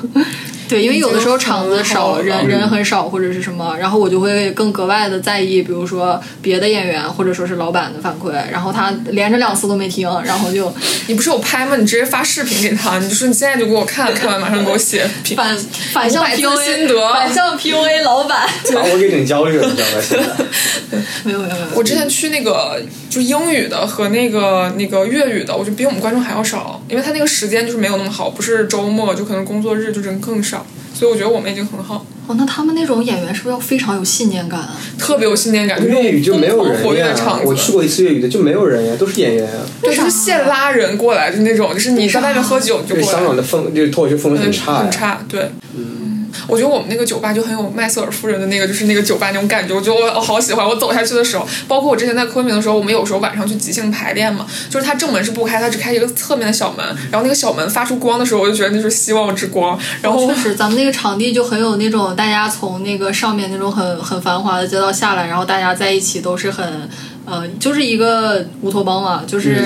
[0.75, 10.75] 对，因为有的时候场子少，人人很少或者是什么，然后我就会更格外的在意，比如说别的演员或者说是老板的反馈，然后他连着两次都没听，然后就
[11.07, 11.77] 你不是有拍吗？
[11.77, 15.57] 你直接发视频给他，你就说你现在就给我看看完马上给我写 反
[15.93, 20.03] 反向 P U A 心得，反向 P U A 老板，把我给整焦虑了，你知道吗？
[20.03, 20.45] 现在。
[21.75, 22.81] 我之前去那个
[23.11, 32.07] 就英语的和那个那个粤语的，我觉得比我们观众还要少，因为他那个时间就是没有那么好，不是周末就可能工作日就人更少，所以我觉得我们已经很好。
[32.27, 34.77] 哦，那他们那种演员是不是要非常有信念感啊？
[34.99, 37.15] 特别有信念感，粤语就没有人呀。
[37.45, 39.61] 我去过一次粤语的就没有人呀，都是演员啊。
[39.83, 43.13] 对，就是现拉人过来，就那种，就是你在外面喝酒就过来。
[43.13, 46.04] 香港的风，就是脱口秀风很差，很差，对，嗯。
[46.47, 50.67] 我觉得我们那个酒吧就很有麦瑟尔夫人的那个，就是那个酒吧那种感觉，我觉得我我好喜欢。
[50.67, 59.79] 我走下去的时候，包括我之前在昆明的时候，我们有时候晚上去即兴排练嘛，就是它正门是不开，它只开一个侧面的小门，然后那个小门发出光的时候，我就觉得那是希望之光。
[60.03, 66.89] 然后确实，咱们那个场地就很有那种大家从那个上面那种很很繁华的街道下来，然后大家在一起都是很
[67.27, 69.63] 呃，就是一个乌托邦嘛，就是。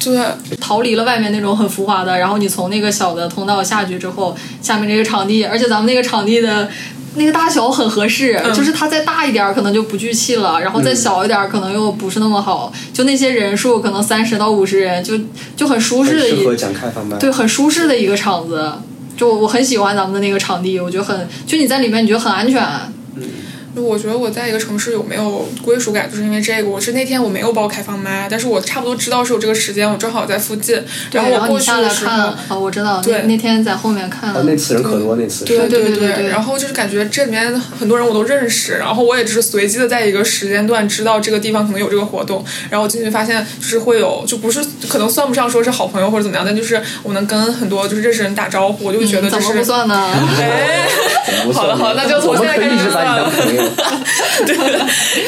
[0.00, 0.16] 对，
[0.60, 6.70] 逃离了外面那种很浮华的，然后你从那个小的通道下去之后，下面这个场地，而且咱们那个场地的
[7.16, 15.18] 那个大小很合适，就是它再大一点可能就不聚气了，然后再小一点可能又不是那么好，就那些人数可能三十到五十人，就
[15.56, 18.72] 就很舒适的，一讲开放麦，对，很舒适的一个场子，
[19.16, 22.62] 就我很喜欢咱们的那个场地，我觉得很，就你在里面你觉得很安全。
[23.80, 26.68] 我觉得我在一个城市有没有归属感，就是因为这个。
[26.68, 30.82] 我是那天我没有报开放麦，但是我差不多知道是有这个时间，我正好在附近。
[31.12, 34.42] 然后我过去的时候，哦，我知道，对，那天在后面看了。
[34.42, 35.44] 那次人可多，那次。
[35.44, 36.28] 对对对对。
[36.28, 49.46] 然后就是感觉这里面很多人我都认识，然后我也只是随机的在一个时间段知道这个地方可能有这个活动，然后进去发现就是会有，就不是可能算不上说是好朋友或者怎么样，但就是我能跟很多就是认识人打招呼，我就觉得这是。
[49.48, 50.10] 怎么不算呢？
[50.40, 50.86] 哎
[51.52, 53.30] 好了好了，那就从现在开始算了。
[54.46, 54.56] 对，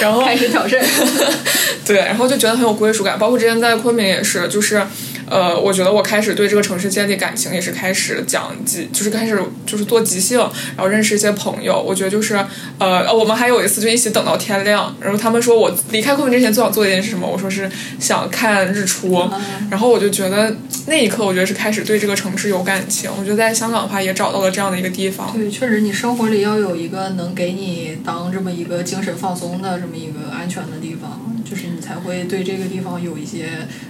[0.00, 0.84] 然后开始挑事儿，
[1.86, 3.18] 对，然后就觉得很有归属感。
[3.18, 4.82] 包括之前在昆明也是，就是，
[5.30, 10.38] 呃，我觉得我开始对这个城市建立感情，也是开始讲即，就是开始就是做即兴，
[10.76, 11.80] 然后认识一些朋友。
[11.80, 12.44] 我觉得就是
[12.78, 17.26] 呃，我们还有一次就一起等到天亮，然后他们说我离开昆明之前最想做的一件事什么？
[17.26, 17.70] 我说是
[18.00, 19.28] 想看日出，
[19.70, 20.56] 然后我就觉得
[20.86, 23.08] 那一刻，我觉得是开始对这个城市有感情。
[23.16, 25.32] 我觉得在香港的话，也找到了这样的一个地方。
[25.32, 31.20] 对，确实，你生活里要有一个能给你当这么一个精神放松的这么一个安全的地方。
[31.42, 33.48] 就是你才会对这个地方有一些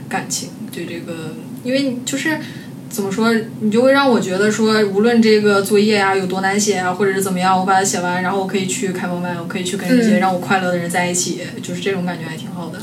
[0.09, 2.39] 感情，对这个，因为就是
[2.89, 12.79] 怎么说，你就会让我觉得说，无论这个作业啊有多难写啊，或者是怎么样，我把它写完，然后我可以去开放麦，我可以去跟一些让我快乐的人在一起，就是这种感觉还挺好的。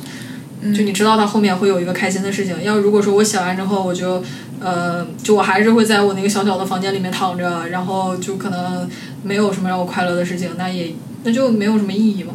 [0.75, 2.63] 就你知道他后面会有一个开心的事情。
[2.63, 4.23] 要如果说我写完之后，我就
[4.59, 8.89] 呃，就我还是会在我那个小小的房间里面躺着，然后就可能
[9.23, 12.33] 没有什么让我快乐的事情，那也那就没有什么意义嘛。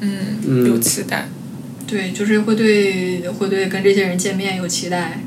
[0.00, 1.28] 嗯，有期待。
[1.90, 5.24] 对，就是会对会对跟这些人见面有期待。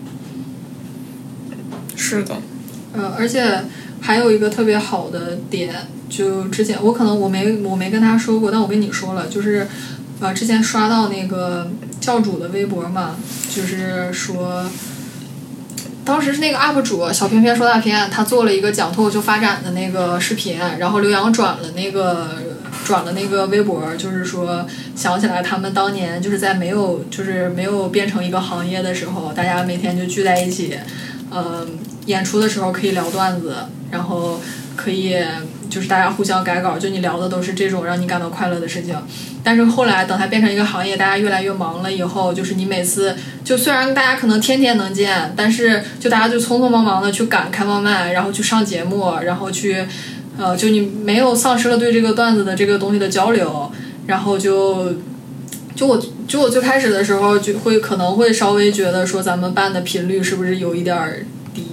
[1.93, 2.37] 是的。
[2.93, 3.65] 呃，而且
[3.99, 5.75] 还有一个特别好的点，
[6.07, 9.67] 就之前我可能我没我没跟他说过，但我跟你说了，就是
[10.21, 13.17] 呃之前刷到那个教主的微博嘛，
[13.53, 14.65] 就是说，
[16.05, 22.52] 当时是那个 UP 主小片片说大片，他做了一个讲脱口秀发展的那个视频，然后刘洋转了那个。
[22.83, 24.65] 转了那个微博，就是说
[24.95, 30.77] 想起来他们当年就是在没有就是没有变成一个行业的时候，大家每天就聚在一起，
[31.31, 33.55] 嗯，演出的时候可以聊段子，
[33.89, 34.39] 然后
[34.75, 35.15] 可以
[35.69, 38.95] 就是大家互相改稿，就你聊的都是这种让你感到快乐的事情。
[39.45, 49.85] 但是后来等它变成一个行业，大家越来越忙了以后，就是你每次就虽然大家可能天天能见，但是就大家就匆匆忙忙的去赶开放麦，然后去上节目，然后去。
[50.37, 53.71] 呃，就你没有丧失了对这个段子的这个东西的交流，
[54.07, 54.93] 然后就，
[55.75, 61.63] 就我就我最开始的时候就会可能会稍微觉得说咱们办的频率是不是有一点儿低，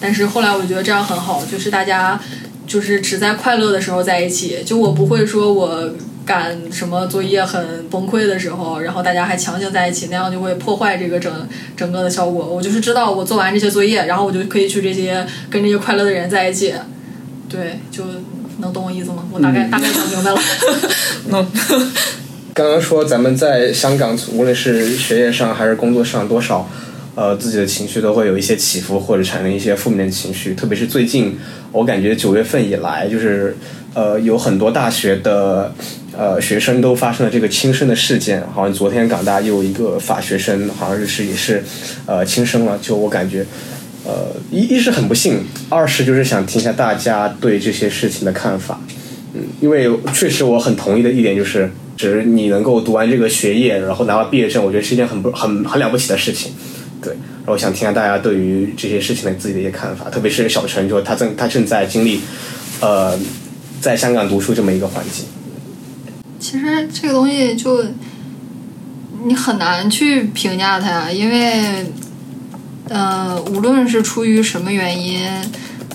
[0.00, 2.20] 但是后来我觉得这样很好，就是大家
[2.66, 5.90] 就是只在快乐的时候在一起，就我不会说我
[6.26, 11.32] 赶什么作业很崩溃的时候，然后大家还强行在一起，那样就会破坏这个整
[11.76, 12.44] 整个的效果。
[12.44, 16.74] 我就是知道我做完这些作业，然后我就可以去这些跟这些快乐的人在一起。
[17.50, 18.04] 对，就
[18.58, 19.24] 能懂我意思吗？
[19.32, 20.40] 我大概大概想明白了。
[21.28, 21.46] 能。
[22.54, 26.68] 刚刚说咱们在香港，无论是学业上还是工作上，多少
[27.14, 30.52] 呃自己的情绪都会有一些起伏，或者产生一些负面的情绪。
[30.54, 31.38] 特别是最近，
[31.72, 33.56] 我感觉九月份以来，就是
[33.94, 35.72] 呃有很多大学的
[36.16, 38.44] 呃学生都发生了这个轻生的事件。
[38.52, 41.62] 好像昨天港大又有一个法学生，好像是也是
[42.06, 42.78] 呃轻生了。
[42.82, 43.46] 就我感觉。
[44.02, 48.80] 呃，一一是很不幸，二是就是想听一下大家对这些事情的看法。
[49.34, 56.52] 嗯，因为确实我很同意的一点就是，只是你能够读完这个学业，然后拿到毕业证，我觉得是一件很不很很了不起的事情。
[57.02, 57.12] 对，
[57.44, 62.20] 然后想听一下大家对于这些事情的自己的一些看法，特别是小陈，就他正他正在经历，
[62.80, 63.18] 呃，
[63.80, 65.26] 在香港读书这么一个环境。
[66.38, 67.84] 其实这个东西就
[69.24, 71.84] 你很难去评价它，因为。
[72.90, 75.24] 呃，无论是出于什么原因，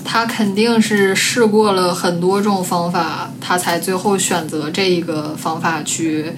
[0.02, 6.32] 他肯定是试过了很多种方法，他才最后选择这一个方法去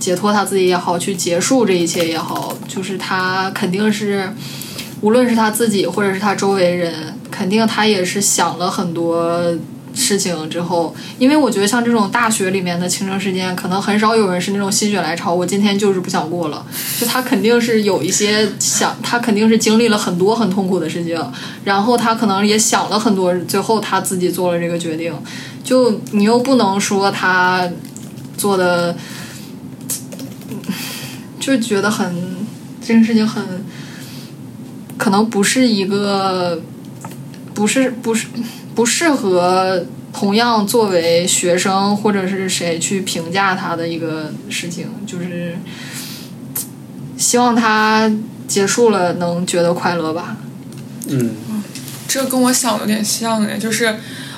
[0.00, 4.32] 解脱他自己也好，去结束这一切也好，就是他肯定是，
[5.00, 9.40] 无论是他自己或者是他周围人，肯定他也是想了很多。
[9.98, 16.64] 事情之后，因为我觉得像这种大学里面的轻生事件，可能很少有人是那种心血来潮，我今天就是不想过了。
[17.00, 21.20] 就他肯定是有一些想，他肯定是经历了很多很痛苦的事情，
[21.64, 25.12] 然后他可能也想了很多，最后他自己做了这个决定。
[25.64, 27.68] 就你又不能说他
[28.36, 28.96] 做的，
[31.40, 32.36] 就觉得很
[32.80, 33.44] 这个事情很，
[34.96, 36.62] 可能不是一个，
[37.52, 38.28] 不是不是。
[38.78, 45.58] 不适合同样作为学生或者是谁去评价他的一个事情，就是
[47.16, 48.08] 希望他
[48.46, 50.36] 结束了能觉得快乐吧。
[51.08, 51.34] 嗯，
[52.06, 53.96] 这跟我想的有点像哎，就是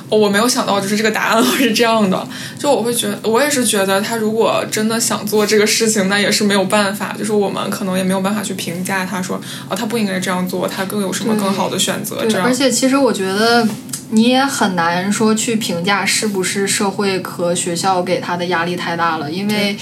[0.09, 2.27] 我没有想到就是这个答案会是这样的。
[2.59, 7.15] 就我会觉得，我也是觉得他如果真的想做这个事情，那也是没有办法。
[7.19, 9.39] 就是我们可能也没有办法去评价他说
[9.69, 12.25] 哦，他不应该这样做，他更有什么更好的选择。
[12.25, 13.69] 这样，而且其实我觉得。
[14.11, 19.77] 你也很难说去评价是不是社会和学校给他的压力太大了，因为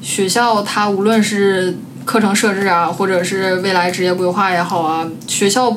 [0.00, 5.70] 学校它无论是课程设置啊，或者是未来职业规划也好啊，学校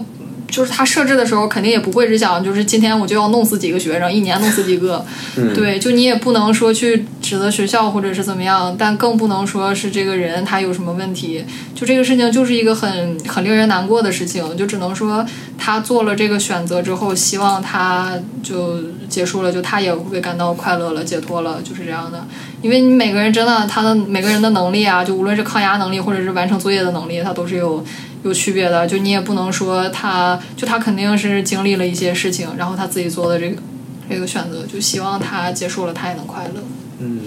[0.47, 5.05] 就是他设置的时候，肯定也不会只想，就是今天我就要弄死几个学生，一年弄死几个。
[5.53, 11.43] 对，就你也不能说去指责学校或者是怎么样，但更不能说是这个人他有什么问题。
[11.75, 15.25] 就这个事情就是一个很很令人难过的事情，就只能说
[15.57, 18.79] 他做了这个选择之后，希望他就
[19.09, 22.25] 结束了，就他也会感到快乐了、解脱了，就是这样的。
[22.61, 27.83] 因为你每个人真的，他的每个人的能力啊，就无论是抗压能力或者是完成作业的能力，他都是有。
[28.27, 33.61] 有区别的，就你也不能说他，就他肯定是经历了一些事情，然后他自己做的这个
[34.09, 36.61] 这个选择，就希望他结束了，他也能快乐。
[36.99, 37.21] 嗯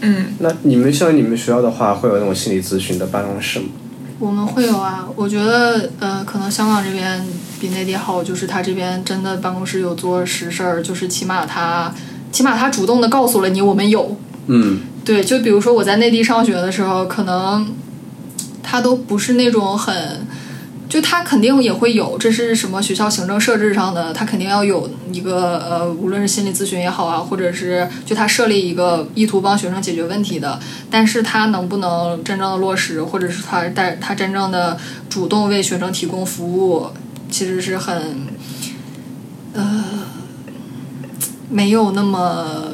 [0.00, 3.66] 嗯，那你们像你们学校的话，会有那种心理咨询的办公室吗？
[4.18, 7.22] 我们会有啊，我觉得呃，可能香港这边
[7.60, 11.94] 比内地好，就是他这边真的办公室有做实事儿，就是起码他
[12.32, 14.16] 起码他主动的告诉了你，我们有。
[14.46, 17.66] 嗯，对，就比如说我在内地上学的时候，可能。
[18.68, 20.26] 他都不是那种很，
[20.88, 30.58] 就他肯定也会有，这是什么学校行政设置上的，他肯定要有一个呃，无论是心理咨询也好啊，或者是就他设立一个意图帮学生解决问题的，
[30.90, 34.76] 但是他能不能真正的落实，或者是他带他真正的
[35.08, 36.88] 主动为学生提供服务，
[37.30, 38.26] 其实是很，
[39.52, 39.84] 呃，
[41.48, 42.72] 没有那么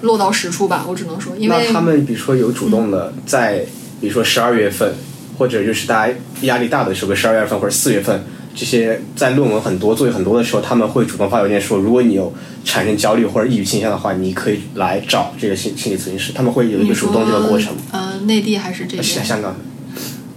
[0.00, 3.66] 落到实处吧，我只能说，因为他们比如说有主动的在。
[4.02, 4.92] 比如说十二月份，
[5.38, 8.20] 或者就是大家压力大的时候，十二月份或者四月份，
[8.52, 12.34] 这些在论文很多、作业很多的时候，他们会主动发邮件说，如果你有
[12.64, 17.72] 产生焦虑或者抑郁倾向的话，你可以来找这个心心理咨询师，他们会有一个主动这个过程。
[17.92, 19.04] 呃，内地还是这边？
[19.04, 19.54] 香港。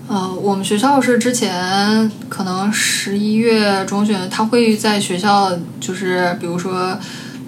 [0.07, 6.95] 呃，我们学校是之前可能十一月中旬，他会在学校，就是比如说，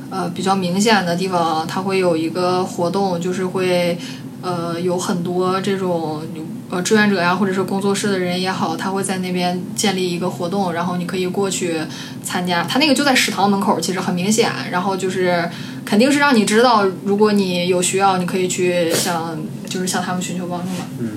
[0.09, 3.95] 呃，比较明显的地方，他会有一个活动，就是会。
[4.47, 6.21] 呃，有很多这种
[6.69, 11.81] 呃志愿者呀，或者是工作室的人也好，他会在那边建立一个活动，然后你可以过去
[12.23, 12.63] 参加。
[12.63, 14.49] 他那个就在食堂门口，其实很明显。
[14.71, 15.49] 然后就是
[15.83, 19.37] 肯定是让你知道，如果你有需要，你可以去向
[19.67, 20.85] 就是向他们寻求帮助嘛。
[20.99, 21.09] 嗯，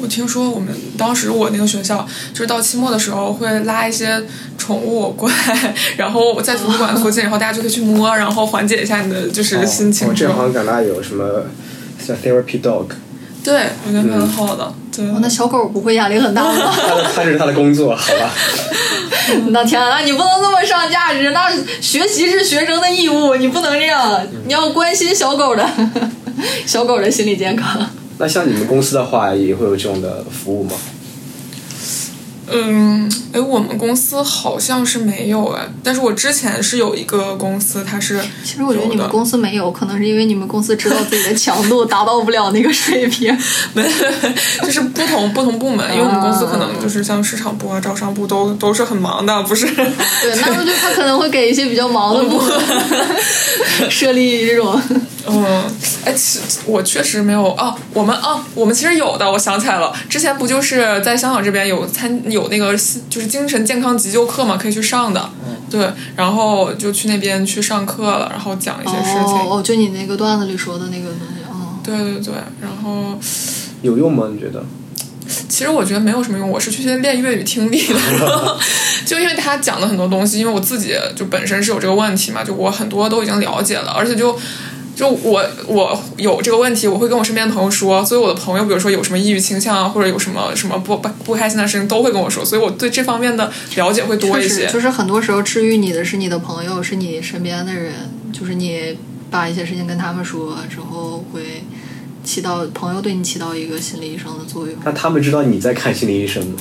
[0.00, 4.22] 我听说我们当时我那个学校就是到期末的时候会拉一些
[4.56, 10.06] 宠物过来，然后在图书馆附近，然后大家就可以去摸，然后缓解一下你的就是心情。
[10.06, 11.24] 我这好像感到有什么。
[12.06, 12.86] 叫 therapy dog，
[13.42, 14.72] 对，我觉得蛮好的。
[14.96, 16.72] 对，那小狗不会压力很大吗？
[17.14, 18.30] 他这是他的工作，好吧？
[19.50, 21.30] 那天啊，你不能这么上价值。
[21.32, 21.50] 那
[21.80, 24.20] 学习是学生的义务，你不能这样。
[24.46, 25.68] 你要关心小狗的，
[26.64, 27.88] 小狗的心理健康。
[28.18, 30.72] 那像你们公司的话，也会有这种的服务吗？
[32.48, 38.20] 嗯，哎，我们公司好像是没有哎，但是我之前是有一个公司，它是。
[38.44, 43.36] 其实我觉得你们公司没有，可能是因为你们公司知道自己的强度达到不了那个水平。
[43.74, 43.82] 没，
[44.62, 49.66] 就是不同不同部门，因为我们公司可能就是像市场部啊、招商部都都是很忙的，不是？
[49.66, 52.52] 对，那么就他可能会给一些比较忙的部门
[53.90, 54.80] 设立这种。
[55.28, 55.64] 嗯，
[56.04, 57.74] 哎，其我确实没有哦。
[57.92, 62.72] 我们哦，我们其实有的，我想起来了，之前不就是在香港这边有参有那个
[63.10, 65.30] 就是精神健康急救课嘛，可以去上的。
[65.68, 69.36] 对，然后就去那边去上课了，然后讲一些事情。
[69.36, 71.42] 哦，就你那个段子里说的那个东西。
[71.50, 73.18] 哦，对对对，然后
[73.82, 74.28] 有用吗？
[74.32, 74.64] 你觉得？
[75.48, 78.58] 其实我觉得没有什么用，我是去练粤语听力的，
[79.04, 84.38] 就因为他讲的很多东西，因为我自己就本身是有这个问题嘛，就我很多都已经了解了，而且就。
[84.96, 94.66] 就我我有这个问题，我会跟我身边的朋友说，所以我的朋友，比如说有什么抑郁倾向啊，或者有什么什么不不不开心的事情，都会跟我说，所以我对这方面的了解会多一些。
[94.66, 97.92] 就是很多时候治愈你的是你的朋友，是你身边的人，
[98.32, 98.96] 就是你
[99.30, 101.62] 把一些事情跟他们说之后，会
[102.24, 104.74] 起到朋友对你起到一个心理医生的作用。
[104.82, 106.54] 那他们知道你在看心理医生吗？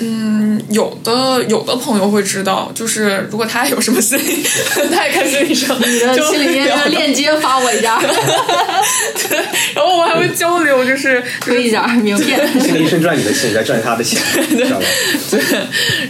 [0.00, 4.42] 嗯，有的有的朋友会知道，就是如果他有什么心理，
[4.94, 9.38] 他也看心理医生，你的心理医生链接发我一下，对，
[9.74, 12.40] 然后我还会交流，就是推一下名片。
[12.60, 14.84] 心理医生赚你的钱，你在赚他的钱， 知道吧？
[15.30, 15.40] 对。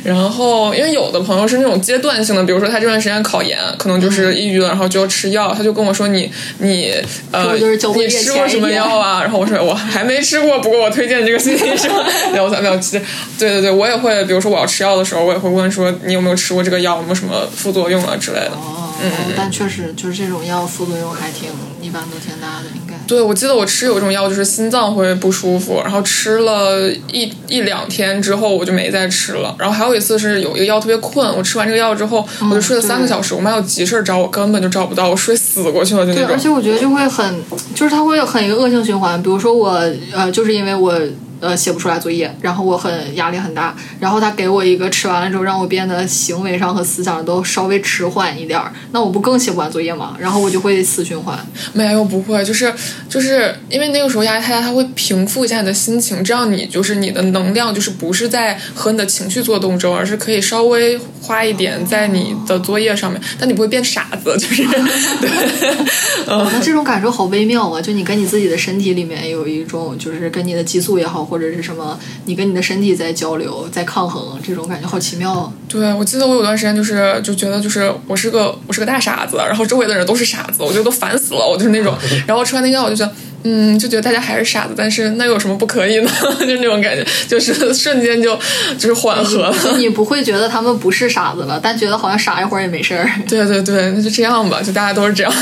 [0.04, 6.92] 然后，因为有的朋友是那种阶段性的，比如说他这段时间考研，可能就是抑郁了，然后就要吃药，他就跟我说：“你你
[7.32, 11.90] 呃，你吃过什么药啊？”然后我说：“我还没吃过，不过我推荐这个心理医生。”
[12.34, 13.00] 然后咱们要吃，
[13.38, 13.77] 对对对。
[13.78, 18.52] 我也会，比如说我要吃药的时候，我也会问说你有没有吃过这个药，有没有什么副作用啊之类的。
[18.52, 21.48] 哦，嗯，但确实就是这种药副作用还挺
[21.80, 22.94] 一般都挺大的，应该。
[23.06, 29.54] 对，我记得我吃有一种药，就是心脏会不舒服，然后吃了一一两天之后，我就没再吃了。
[29.58, 33.34] 然后还有一次是有一个药特别困，我吃完这个药之后，我就睡了三个小时。
[33.34, 36.28] 我妈有急事找我，根本就找不到，我睡死过去了，就那种。
[36.32, 37.42] 而且我觉得就会很，
[37.74, 39.22] 就是它会很一个恶性循环。
[39.22, 39.70] 比如说我
[40.12, 40.94] 呃，就是因为我。
[41.40, 43.76] 呃写不出来作业，然后我很压力很大。
[44.00, 50.16] 然后他给我一个吃完了之后，让我变得行为上和思想都稍微迟缓一点儿，那我不更写不完作业吗？
[50.18, 51.38] 然后我就会死循环。
[51.72, 52.72] 没有不会，就是
[53.08, 64.62] 就是因为那个时候压力太大，他会平复一下你的心情，这样你就是你的能量就是不是在和你的情绪做斗争，而是可以稍微花一点在你的作业上面，但你不会变傻子，就是
[65.20, 65.28] 对。
[66.26, 67.80] 那这种感受好微妙啊！
[67.80, 75.52] 就你跟你自己的身体里面有一种，就是跟你的激素也好，或者是什么，你跟你的身体在交流、在抗衡，这种感觉好奇妙。
[75.68, 81.94] 对，我记得我有段时间就是就觉得就是我是个我是个大傻子，然后周围的人都是傻子，我觉得都烦死了，我就是那种。
[82.26, 83.12] 然后吃完那药，我就觉得
[83.44, 86.10] 嗯，就觉得大家还是傻子，但是那有什么不可以呢？
[86.40, 88.36] 就那种感觉，就是瞬间就
[88.78, 89.54] 就是缓和了。
[89.76, 93.08] 你不会觉得他们不是傻子了，但觉得好像傻一会儿也没事儿。
[93.28, 95.32] 对对对，那就这样吧，就大家都是这样。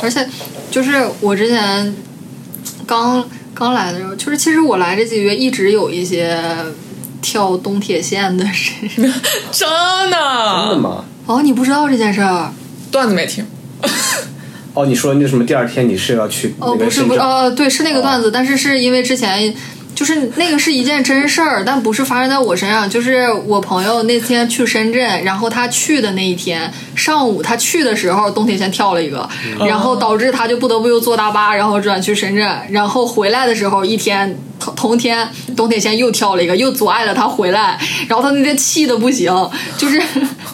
[0.00, 0.24] 而且，
[0.70, 1.92] 就是我之前
[2.86, 3.28] 刚
[3.58, 6.40] 刚来的时候，就是其实我来这几个月一直有一些
[7.20, 8.72] 跳东铁线的事。
[8.92, 9.12] 真的？
[9.52, 9.68] 真
[10.70, 11.04] 的吗？
[11.26, 12.52] 哦，你不知道这件事儿？
[12.92, 13.44] 段子没听。
[14.74, 15.44] 哦，你说那什么？
[15.44, 16.54] 第二天你是要去？
[16.60, 19.52] 哦，不是，不是，哦，对，是那个段子，但是是因为之前。
[19.98, 22.88] 就是那个是一件真事儿，但不是发生在我身上。
[22.88, 29.28] 就是我朋友那天去深圳，然后他去的那一天上午，他去的时候东铁线跳了一个，
[29.66, 32.48] 然后导致他就不得不又坐大巴，然后转去深圳。
[32.70, 37.76] 然后回来的时候，一天同同天东铁线又跳了一个，又阻碍了他回来。
[38.06, 39.34] 然后他那天气的不行，
[39.76, 40.00] 就是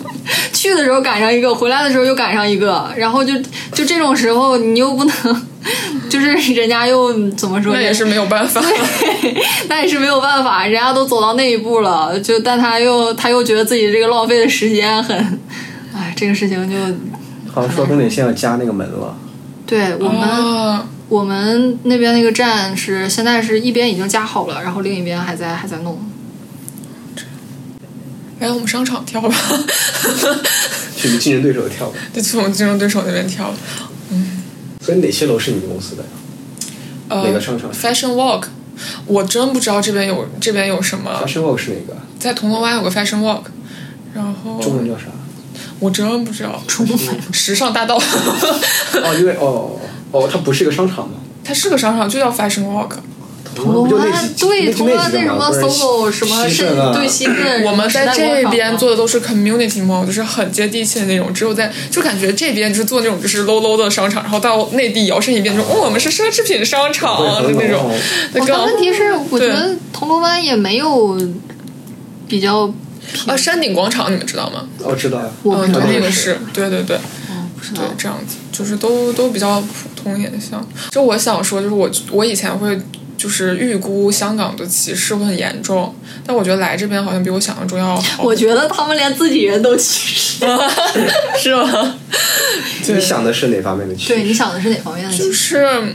[0.55, 3.35] 去的时候赶上一个，回来的时候又赶上一个，然后就
[3.75, 5.47] 就这种时候你又不能。
[6.15, 7.75] 就是人家又怎么说？
[7.75, 8.63] 那也是没有办法，
[9.69, 10.65] 那也是没有办法。
[10.65, 15.17] 人家都走到那一步了，就但他又他又觉得自己这个浪费的时间很，
[15.93, 16.77] 哎，这个事情就
[17.53, 19.17] 好像说东铁线要加那个门了。
[19.67, 25.99] 对我们我们那边那个站是现在是一边已经加好了，然后另一边还在还在弄。
[28.39, 29.35] 来我们商场跳吧，
[30.97, 31.99] 去竞争对手跳吧。
[32.13, 33.53] 对，去我们竞争对手那边跳。
[34.85, 36.09] 所以哪些楼是你们公司的呀？
[37.09, 38.45] 哪个商场？Fashion Walk，
[39.07, 41.11] 我真不知道这边有这边有什么。
[41.25, 41.97] Fashion Walk 是哪个？
[42.19, 43.45] 在铜锣湾有个 Fashion Walk，
[44.13, 45.05] 然后中文叫啥？
[45.79, 46.63] 我真不知道。
[46.67, 46.99] 中文
[47.33, 47.97] 时尚大道。
[47.97, 49.81] 哦，因为哦
[50.13, 51.15] 哦，它不是一个商场吗？
[51.43, 52.91] 它是个商场，就叫 Fashion Walk。
[53.55, 57.63] 铜锣湾对铜锣湾那什么 SOHO 什么是对西镇。
[57.65, 61.33] 我们在这边做的都是 community mall，就是很接地气的那种。
[61.33, 67.91] 只有在就感觉这边就是做那种就是 low low 的商场，然后到内地摇身一变说哦，我们是奢侈品商场就那种。
[68.33, 71.19] 但问题是，我觉得铜锣湾也没有
[72.29, 72.73] 比较
[73.27, 74.67] 啊，山顶广场你们知道吗？
[74.81, 76.99] 我知道呀，嗯，对，那个是对对对，
[77.31, 80.67] 嗯，不知道这样子，就是都都比较普通一点像。
[80.91, 82.79] 就我想说，就是我我以前会。
[83.17, 85.95] 就是预估香港的歧视会很严重，
[86.27, 88.23] 但我觉得来这边好像比我想象中要好。
[88.23, 90.47] 我觉得他们连自己人都歧视，
[91.41, 91.97] 是吗？
[92.87, 94.09] 你想的是哪方面的歧视？
[94.09, 95.25] 对，你想的是哪方面的歧视？
[95.25, 95.95] 就是。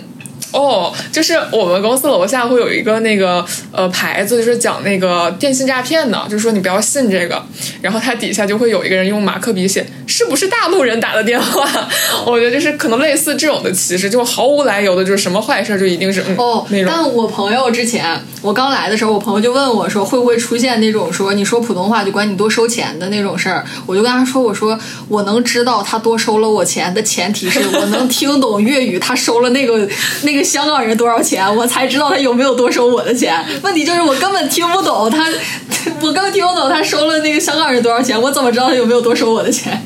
[0.51, 7.43] 哦，就是我们公司楼下会有一个那个呃牌子，就是讲那个电信诈骗的，就是说你不要信这个。
[7.81, 11.69] 然后它底下就会有一个人用马克笔写是不是大陆人打的电话。
[12.25, 16.87] 我觉得就是可能类似这种的歧视，就毫无来由的，就是什么坏事就一定是哦那种。
[16.87, 23.63] 但我朋友之前我刚来的时候，我朋友就问我说会不会出现那种说你说普通话就管你多收钱的那种事儿。
[23.85, 24.77] 我就跟他说我说
[25.07, 29.87] 我能知道他多收了我钱的前提是我能听懂粤语，他收了那个
[30.23, 30.38] 那个。
[30.43, 33.43] 香港人多少钱，我才知道他有没有多收我的钱。
[33.61, 35.25] 问题就是我根本听不懂他，
[36.01, 39.81] 我根本听不懂他收了那个香港人多少钱，我怎么知道他有没有多收我的钱？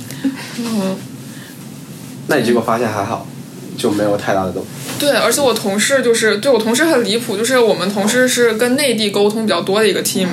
[0.60, 0.98] 嗯，
[2.28, 3.28] 那你结果发现还好，
[3.78, 4.66] 就没有太大的动。
[5.00, 10.28] 对，而且我同事就是对我同事很离谱，就是我们同事是跟内地沟通比较多的一个 team，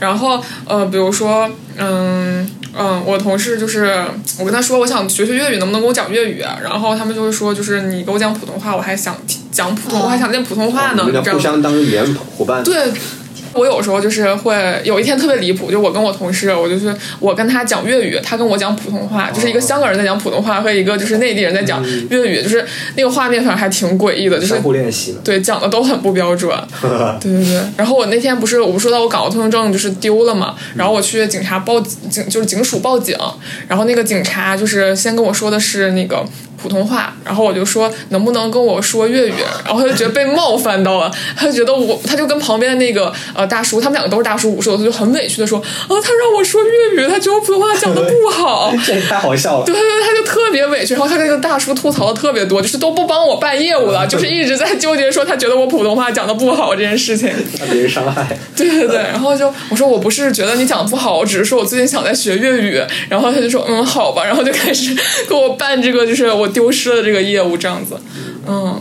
[0.00, 2.50] 然后呃，比如说嗯。
[2.76, 4.04] 嗯，我同事就是
[4.36, 6.40] 我跟他说我想学学粤语，能不能给我讲粤语？
[6.40, 9.16] 然后他们就会说，就是你给我讲普通话，我还想
[9.54, 11.06] 讲普通，话还想练普通话呢。
[11.32, 12.04] 互相当语言
[12.36, 12.62] 伙伴。
[12.62, 12.74] 对。
[13.56, 21.80] 我有时候就是会有一天特别离谱，就我跟我同事，我就是我跟他讲粤语，他跟我讲普通话，就是一个香港人在讲普通话和一个就是内地人在讲
[22.10, 22.64] 粤语，就是
[22.96, 26.52] 那个画面反正还挺诡异的，就是相互练习对，讲的都很不标准。
[27.20, 27.62] 对对对。
[27.76, 33.16] 然后我那天不是我不说到我港澳通行证就是丢了嘛，然后我去警察报警，就是警署报警，
[33.68, 36.24] 然后那个警察就是先跟我说的是那个
[36.64, 39.34] 普通话，然后我就说能不能跟我说粤语，
[39.66, 49.66] 然后他就觉得被冒犯到了，他就觉得我，他就跟旁边的那个呃大叔，他们两个都是大叔五十多岁，就很委屈的说，啊，他让我说粤语，他觉得我普通话讲的不好， 这太好笑了。
[49.66, 58.26] 对对对，他就特别委屈，然后他跟那个大叔吐槽的特别多，就是都不帮我办业务了， 就是一直在纠结说他觉得我普通话讲的不好这件事情，怕别人伤害。
[58.56, 64.96] 对对对，然后就我说我不是觉得你讲的不好，我只是说我最近想在学粤语，然后他就说嗯好吧，然后就开始
[65.28, 67.96] 给我办这个就是我丢失了这个业务这样子。
[68.46, 68.80] 嗯，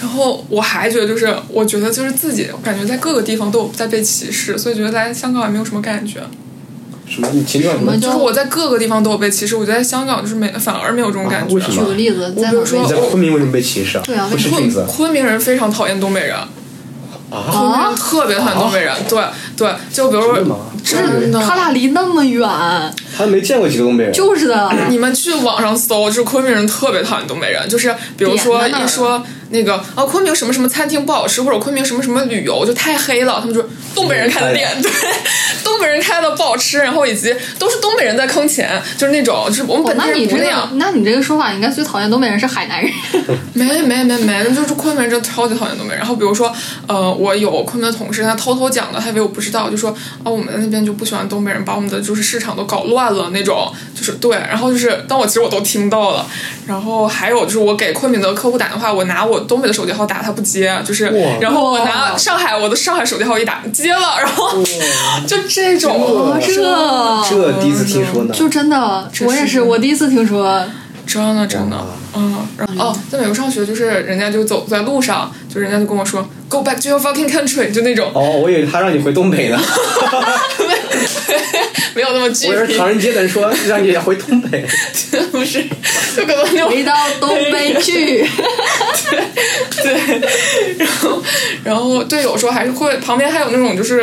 [0.00, 6.20] 然后我还觉得就是，我觉得就是自己感觉在各个地方都有在被歧视，所以觉得来香港也没有什么感觉。
[7.08, 7.28] 什么？
[7.32, 7.96] 你情况什么？
[7.96, 11.58] 就是我在各个地方都有被歧视，我觉得在香港就是没反而没有这种感觉。
[11.58, 14.02] 举个例子，我比如说在昆明为什么被歧视啊？
[14.04, 14.48] 对啊，不是。
[14.86, 16.36] 昆明人非常讨厌东北人。
[17.30, 19.22] 啊，特别讨厌东北人，对
[19.56, 20.34] 对，就比如说，
[20.84, 22.48] 真的，他俩离那么远，
[23.16, 29.24] 他没见过几个东北人，就是的，你们去网上搜，就是昆明人特别讨厌东北人，就是比如说一说。
[29.50, 34.90] 那个啊，昆明什么什么餐厅不好吃，或者昆明什么什么旅游就太黑了，他们说东北人开的店，对，
[35.64, 40.70] 东北人开的不好吃，然后以及都是东北人在坑钱，就是那种，就是我们本地人不那样。
[40.74, 42.90] 那你这个说法应该最讨厌东北人是海南人。
[43.52, 45.98] 没没没没，那就是昆明人真的超级讨厌东北人。
[45.98, 46.52] 然后比如说，
[46.86, 49.90] 呃，我有昆明的同事，他偷偷讲的，他以为我不知道，就说
[50.22, 54.36] 啊，我们那边就不喜欢东北人，把我们的就是市场都搞乱了那种，就是对。
[54.36, 56.26] 然后就是，但我其实我都听到了。
[56.66, 60.20] 然后还有就是，我给昆明的客户打电话，我拿我东北的手机号打。
[60.20, 61.06] 他不接，就是，
[61.40, 64.62] 然后我拿上海我的上海手机号一打接了，然后
[65.26, 66.52] 就这种，这
[67.26, 70.62] 这第一次听说呢，就真的，我也是，我第一次听说，
[71.06, 72.36] 真的真的，嗯，
[72.78, 79.58] 哦，在美国上学，就是人家就走在路上，就人家就跟我说，Go back to your fucking country，就那种，哦，我以为他让你回东北呢。
[81.94, 82.52] 没有那么具体。
[82.52, 84.64] 我是唐人街的人说让你回东北，
[85.32, 85.62] 不是，
[86.16, 88.24] 就可能回到东北去。
[89.82, 90.20] 对，
[90.78, 91.22] 然后，
[91.64, 93.98] 然后对，有时候还是会旁边还有那种就是，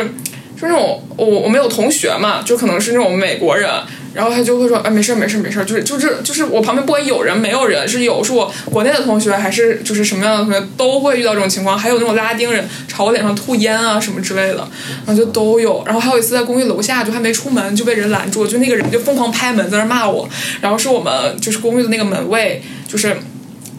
[0.60, 3.70] 就那种我我们有同学嘛，就可能是那种美国人。
[4.18, 14.68] 然后他就会说，哎，没事没事没事就是就是就是我旁边不管有人没有人，是有是我国内的同学还是就是什么样的同学都会遇到这种情况，还有那种拉丁人朝我脸上吐烟啊什么之类的，
[15.06, 15.84] 然后就都有。
[15.86, 20.28] 然后还有一次在公寓楼下，就还没出门就被人拦住，就那个人就疯狂拍门在那骂我，
[20.60, 23.16] 然后是我们就是公寓的那个门卫就是。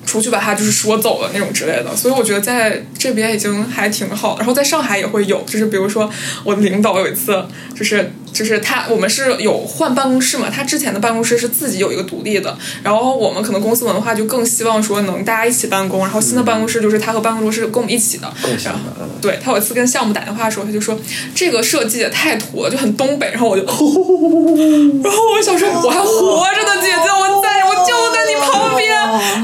[0.05, 4.37] 出去把他就是说走了那种之类的，所以我觉得在这边已经还挺好。
[4.39, 6.09] 然后在上海也会有，就是比如说
[6.43, 7.45] 我的领导有一次，
[7.77, 18.34] 就是就是他我们是有换办公室嘛，他之前的办公室是自己有一个独立的，然后我们可能公司文化就更希望说能大家一起办公，然后新的办公室就是他和办公桌是跟我们一起的。
[18.41, 19.07] 共享的。
[19.21, 20.97] 对他有一次跟项目打电话的时候，他就说
[21.36, 23.30] 这个设计也太土了，就很东北。
[23.32, 23.63] 然后我就，
[25.03, 28.89] 然后我想说我还活着呢姐姐，我在我就在你旁边，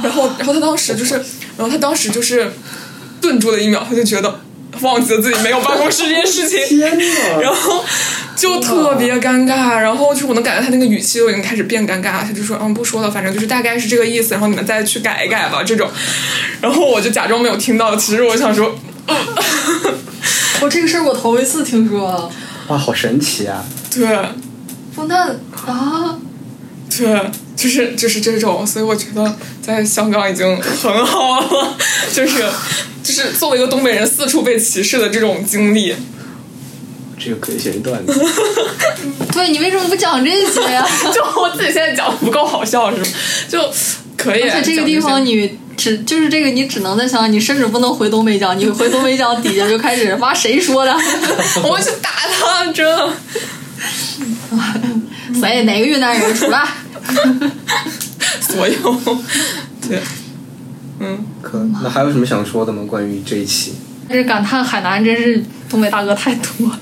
[0.01, 0.55] 然后然后。
[0.55, 1.15] 他当时就是，
[1.57, 2.49] 然后他当时就是
[3.19, 4.39] 顿住了一秒，他就觉得
[4.81, 6.79] 忘记了自己没有办公室这件事情，
[7.41, 7.83] 然后
[8.35, 9.77] 就特别尴尬。
[9.77, 15.89] 然后就是我能感觉他那个语气都已经开始变尴尬，他就说：“嗯，不说了，反正就是大概是这个意思。”然后你们再去改一改吧，这种。
[16.61, 18.75] 然后我就假装没有听到，其实我想说，
[20.61, 22.31] 我这个事儿我头一次听说。
[22.67, 23.63] 哇，好神奇啊！
[23.93, 24.07] 对，
[25.07, 25.35] 那
[25.67, 26.17] 啊。
[26.97, 27.07] 对，
[27.55, 31.77] 就是就是这种，所以我觉得在香港已经很好了，
[32.13, 32.43] 就是
[33.01, 35.95] 就是作为一个东北人四处被歧视的这种经历，
[37.17, 38.13] 这个可以写一段子。
[39.33, 40.85] 对你为什么不讲这些呀？
[41.13, 43.05] 就我自己现在讲不够好笑是吗？
[43.49, 43.59] 就
[44.17, 44.41] 可以。
[44.43, 50.93] 而且这个地方你只就是这个你只能在香港，你甚至不能回东北讲，你回东北讲底下就开始妈谁说的，
[51.63, 52.85] 我去打他，真。
[55.39, 56.65] 所以哪个云南人出来？
[58.41, 58.99] 所有，
[59.87, 60.01] 对，
[60.99, 62.83] 嗯，可那还有什么想说的吗？
[62.87, 63.73] 关于这一期，
[64.09, 66.79] 就是感叹海南真是东北大哥太多了。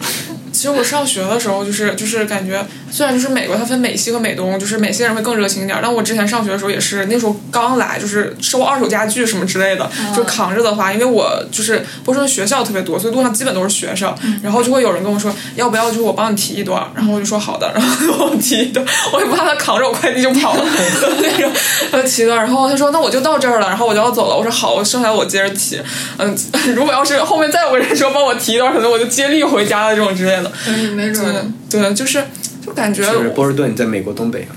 [0.52, 2.64] 其实我上学的时候，就是就是感觉，
[2.94, 5.80] 虽然就是美国它分美西和美东，就是美西人会更热情一点。
[5.82, 14.14] 但我之前上学的时候也是，那时候刚来，就是收二手家具什么之类的，就扛着的话，因为我就是波士顿学校特别多，所以路上基本都是学生，
[14.44, 21.52] 然后就会有人跟我说，要不要就是我帮你提一段，然后我就说好的，然后我提一段，我也不怕他扛着我快递就跑了 那种，
[21.92, 25.82] 他提一段，然后他说那我就到这儿了，然后我就要走了，我说好，我剩下的我接着提，
[26.18, 26.38] 嗯，
[26.76, 30.52] 如果要是后面再有个人说帮我提一段，可能我就接力回家了这种之类的。
[30.68, 32.24] 嗯，没准对，就是
[32.66, 33.04] 就感觉。
[33.30, 34.48] 波士顿在美国东北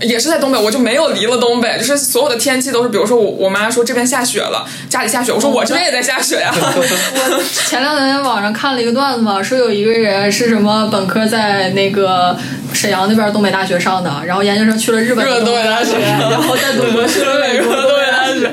[0.00, 6.50] 也是在东北，我就没有离了东北， 就是所有的天气都是，比如说我我妈说这边下雪了，家里下雪，我说我这边也在下雪呀。
[6.54, 12.34] 我 前两天在网上看了一个段子嘛，说有一个人是什么本科在那个
[12.72, 18.50] 沈阳那边东北大学上的，然后研究生去了日本东北大学，然后在读博士了美国东北大学。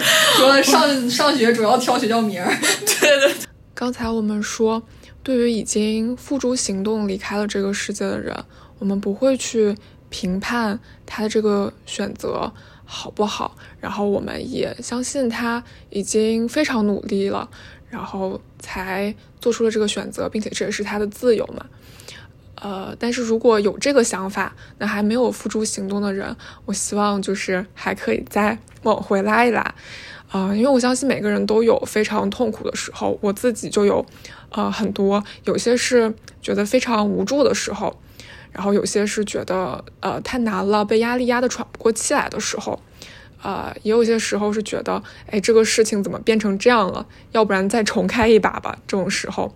[0.64, 2.52] 说上学主要挑学校名儿。
[3.00, 3.32] 对对。
[3.74, 4.82] 刚才我们说，
[5.24, 8.36] 对于已经付诸行动离开了这个世界的人，
[8.80, 9.76] 我们不会去
[10.10, 12.52] 评判他的这个选择
[12.86, 17.50] 好不好，然后我们也相信他已经非常努力了，
[17.90, 21.66] 然后才做出了这个选择，并且这也是他的自由嘛。
[22.56, 29.62] 呃，但是如果有这个想法，那还没有付诸行动的人，我希望就是还可以再往回拉一拉，
[30.32, 34.04] 啊，因为我相信每个人都有非常痛苦的时候，我自己就有，
[34.50, 36.12] 呃，很多，有些是
[36.42, 37.96] 觉得非常无助的时候，
[38.58, 42.82] 然后有些是觉得呃太难了，被压力压得喘不过气来的时候，
[43.44, 47.06] 呃，也有些时候是觉得，哎，这个事情怎么变成这样了？
[47.34, 49.54] 要不然再重开一把吧，这种时候。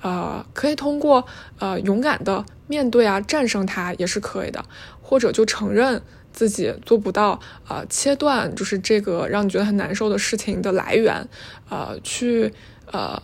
[0.00, 1.24] 呃，可以通过
[1.60, 4.64] 呃勇敢的面对啊，战胜它也是可以的，
[5.00, 7.38] 或者就承认自己做不到，
[7.68, 11.28] 呃，切断就是这个让你觉得很难受的事情的来源，
[11.70, 12.52] 呃，去
[12.90, 13.22] 呃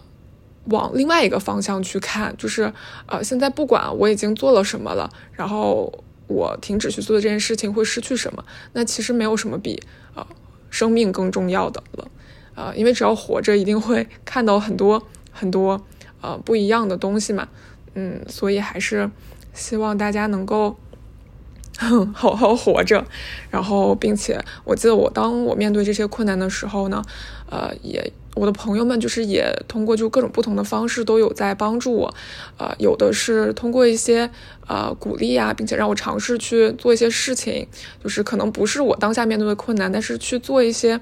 [0.71, 2.73] 往另外一个方向去看，就是
[3.07, 5.93] 呃现在不管我已经做了什么了，然后
[6.27, 9.83] 我停止去做的这件事情会失去什么，那其实没有什么比
[10.15, 10.27] 呃
[10.71, 12.09] 生命更重要的了，
[12.55, 15.03] 呃，因为只要活着，一定会看到很多
[15.33, 15.85] 很多。
[16.21, 17.47] 呃，不一样的东西嘛，
[17.95, 19.09] 嗯，所以还是
[19.55, 20.77] 希望大家能够
[22.13, 23.07] 好好活着，
[23.51, 27.05] 然后，并且我记得我当我面对这些困难的时候呢，
[27.51, 32.15] 呃，也我的朋友们就是也通过就各种不同的方式都有在帮助我，
[32.57, 34.31] 呃，有的是通过一些
[34.67, 37.67] 呃鼓励啊，并且让我尝试去做一些事情，
[38.03, 41.01] 就是可能不是我当下面对的困难，但是去做一些。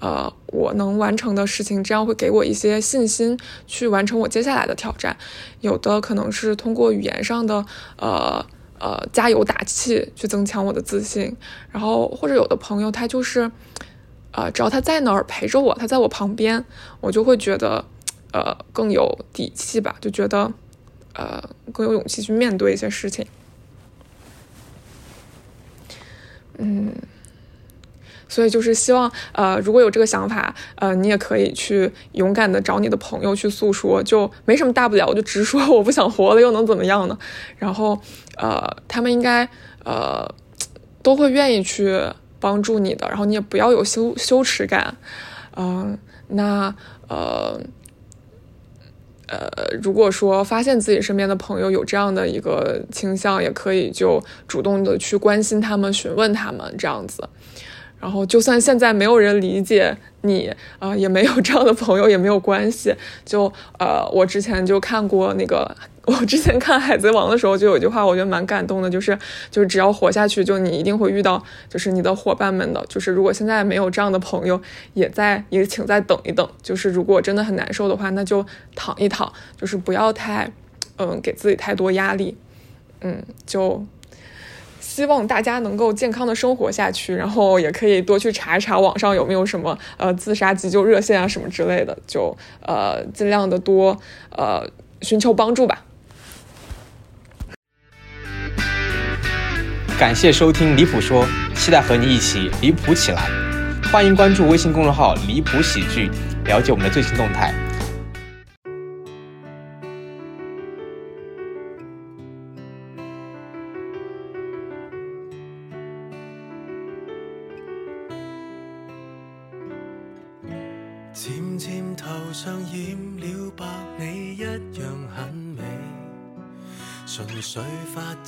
[0.00, 3.36] 呃，我能完成的事情，这样会给我一些信心，
[3.66, 5.16] 去完成我接下来的挑战。
[5.60, 8.46] 有的可能是通过语言上的，呃
[8.78, 11.36] 呃，加油打气，去增强我的自信。
[11.72, 13.50] 然后或者有的朋友，他就是，
[14.32, 16.64] 呃，只要他在那儿陪着我，他在我旁边，
[17.00, 17.84] 我就会觉得，
[18.32, 20.52] 呃，更有底气吧，就觉得，
[21.14, 23.26] 呃，更有勇气去面对一些事情。
[26.58, 26.94] 嗯。
[28.30, 37.18] 所以就是希望，呃，如果有这个想法，呃，你也可以去勇敢的找你的朋友去诉说，就没什么大不了，我就直说我不想活了，又能怎么样呢？
[37.56, 37.98] 然后，
[38.36, 39.48] 呃，他们应该，
[39.82, 40.30] 呃，
[41.02, 41.98] 都会愿意去
[42.40, 43.08] 帮助你的。
[43.08, 44.96] 然后你也不要有羞羞耻感，
[45.56, 46.74] 嗯，那，
[47.08, 47.60] 呃，
[49.26, 57.28] 呃，如果说发现自己身边的朋友有这样的一个倾向，也可以就主动的去关心他们，询问他们，这样子。
[58.00, 62.94] 然后，就算现在没有人理解你，啊，也没有这样的朋友也没有关系。
[63.24, 65.76] 就呃，我之前就看过那个，
[66.08, 69.16] 我之前看《海贼王》的时候，就有一句话，我觉得蛮感动的，就是
[69.50, 72.84] 就是只要活下去，就你一定会遇到，就是你的伙伴们的。
[72.88, 74.60] 就是如果现在没有这样的朋友，
[74.94, 76.48] 也在也请再等一等。
[76.62, 78.44] 就是如果真的很难受的话，那就
[78.74, 79.30] 躺一躺，
[79.60, 80.50] 就是不要太，
[80.96, 82.36] 嗯，给自己太多压力，
[83.02, 83.84] 嗯，就。
[84.80, 93.96] 希望大家能够健康的生活下去，然后也可以多去查一查网上有没有什么呃自杀急救热线啊什么之类的，就呃尽量的多
[94.30, 94.66] 呃
[95.02, 95.84] 寻求帮助吧。
[99.98, 101.26] 感谢收听离谱说，
[101.56, 103.28] 期待和你一起离谱起来。
[103.90, 106.08] 欢迎关注微信公众号离谱喜剧，
[106.44, 107.52] 了解我们的最新动态。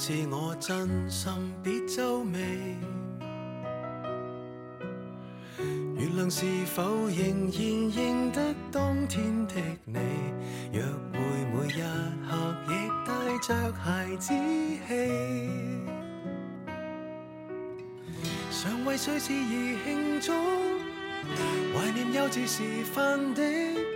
[0.03, 1.31] 自我真心
[1.63, 2.41] 别皱眉，
[5.95, 9.55] 月亮是否仍然认得当天的
[9.85, 9.99] 你？
[10.73, 11.19] 约会
[11.53, 11.83] 每一
[12.27, 12.71] 刻亦
[13.07, 13.11] 带
[13.43, 14.33] 着孩子
[14.89, 14.89] 气，
[18.51, 19.55] 常为碎事而
[19.85, 20.33] 庆祝，
[21.79, 23.43] 怀念幼稚时犯的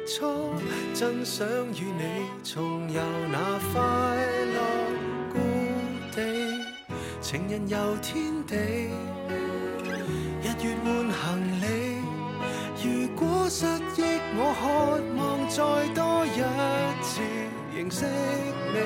[0.07, 0.53] 错，
[0.93, 3.01] 真想与你重游
[3.33, 3.81] 那快
[4.53, 5.04] 乐。
[7.25, 8.55] 情人游天地，
[10.43, 11.65] 日月换行李。
[12.85, 13.65] 如果失
[13.97, 14.63] 忆，我渴
[15.17, 15.57] 望再
[15.95, 16.37] 多一
[17.03, 17.23] 次
[17.75, 18.05] 认识
[18.75, 18.77] 你，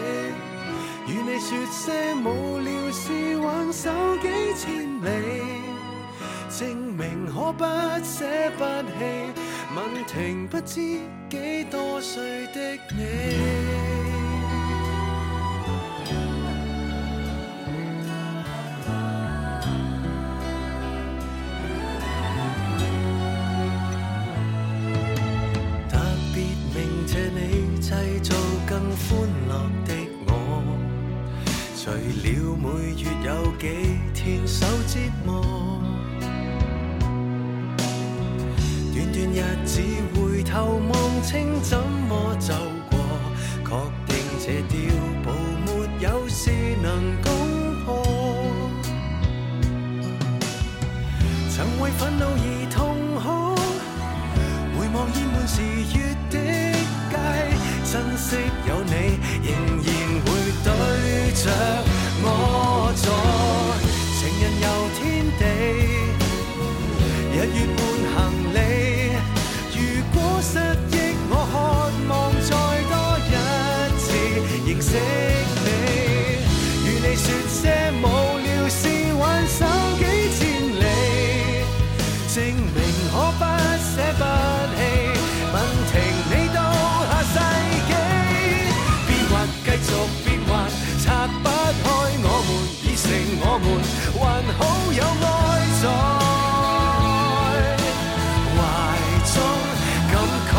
[1.12, 3.90] 与你说些无聊事，挽手
[4.22, 5.08] 几千里，
[6.48, 7.64] 证明可不
[8.04, 8.24] 舍
[8.56, 9.02] 不弃。
[9.74, 13.97] 问停不知几多岁的你。
[33.58, 35.42] 几天受折磨。
[38.94, 39.82] 短短日子
[40.14, 41.76] 回头望清怎
[42.08, 42.54] 么走
[42.88, 42.98] 过，
[43.64, 43.68] 确
[44.06, 44.76] 定这碉
[45.24, 45.32] 堡
[45.66, 45.68] 没
[46.00, 46.86] 有事能
[47.20, 47.26] 攻
[47.84, 47.88] 破。
[51.50, 52.76] 曾为愤怒而痛
[53.16, 53.56] 哭，
[54.78, 55.60] 回望烟满时
[55.96, 55.96] 月
[56.30, 56.34] 的
[57.10, 57.12] 街，
[57.90, 58.36] 珍惜
[58.68, 59.48] 有你，仍
[59.82, 59.86] 然
[60.22, 60.26] 会
[60.62, 60.66] 对
[61.34, 61.44] 着
[62.22, 63.06] 我坐。
[64.18, 64.66] 情人游
[64.98, 65.00] 天
[65.38, 65.42] 地，
[67.32, 67.78] 日月伴
[68.14, 68.16] 行
[68.54, 68.56] 李。
[69.74, 69.78] 如
[70.12, 70.52] 果失
[70.90, 70.94] 忆，
[71.30, 71.54] 我渴
[72.08, 72.12] 望
[72.42, 72.50] 再
[72.90, 73.30] 多一
[73.98, 74.06] 次
[74.66, 74.90] 认识
[93.00, 93.06] 成
[93.40, 93.66] 我们，
[94.12, 94.18] 还
[94.58, 94.60] 好
[94.92, 95.26] 有爱
[95.80, 95.84] 在
[98.54, 98.58] 怀
[99.30, 99.34] 中
[100.10, 100.12] 感
[100.50, 100.52] 慨，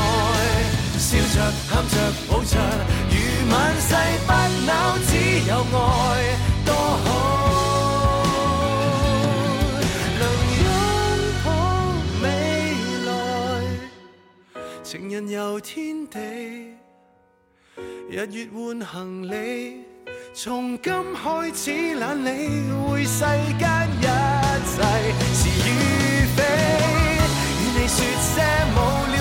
[0.97, 1.37] 笑着
[1.67, 1.93] 喊着
[2.29, 2.51] 抱着，
[3.11, 3.13] 如
[3.51, 3.91] 万世
[4.25, 4.31] 不
[4.65, 4.71] 朽，
[5.05, 5.11] 只
[5.49, 5.77] 有爱
[6.65, 6.69] 多
[7.03, 7.05] 好。
[10.19, 10.21] 能
[10.63, 10.65] 拥
[11.43, 11.47] 抱
[12.21, 12.25] 未
[13.05, 13.11] 來，
[14.81, 16.17] 情人遊天地，
[18.09, 19.88] 日月換行李。
[20.41, 23.25] 从今开始懒理会世
[23.59, 23.67] 间
[23.99, 24.01] 一
[24.63, 24.79] 切
[25.33, 25.69] 是与
[26.33, 26.39] 非，
[27.59, 28.39] 与你说些
[28.73, 28.77] 无
[29.11, 29.18] 聊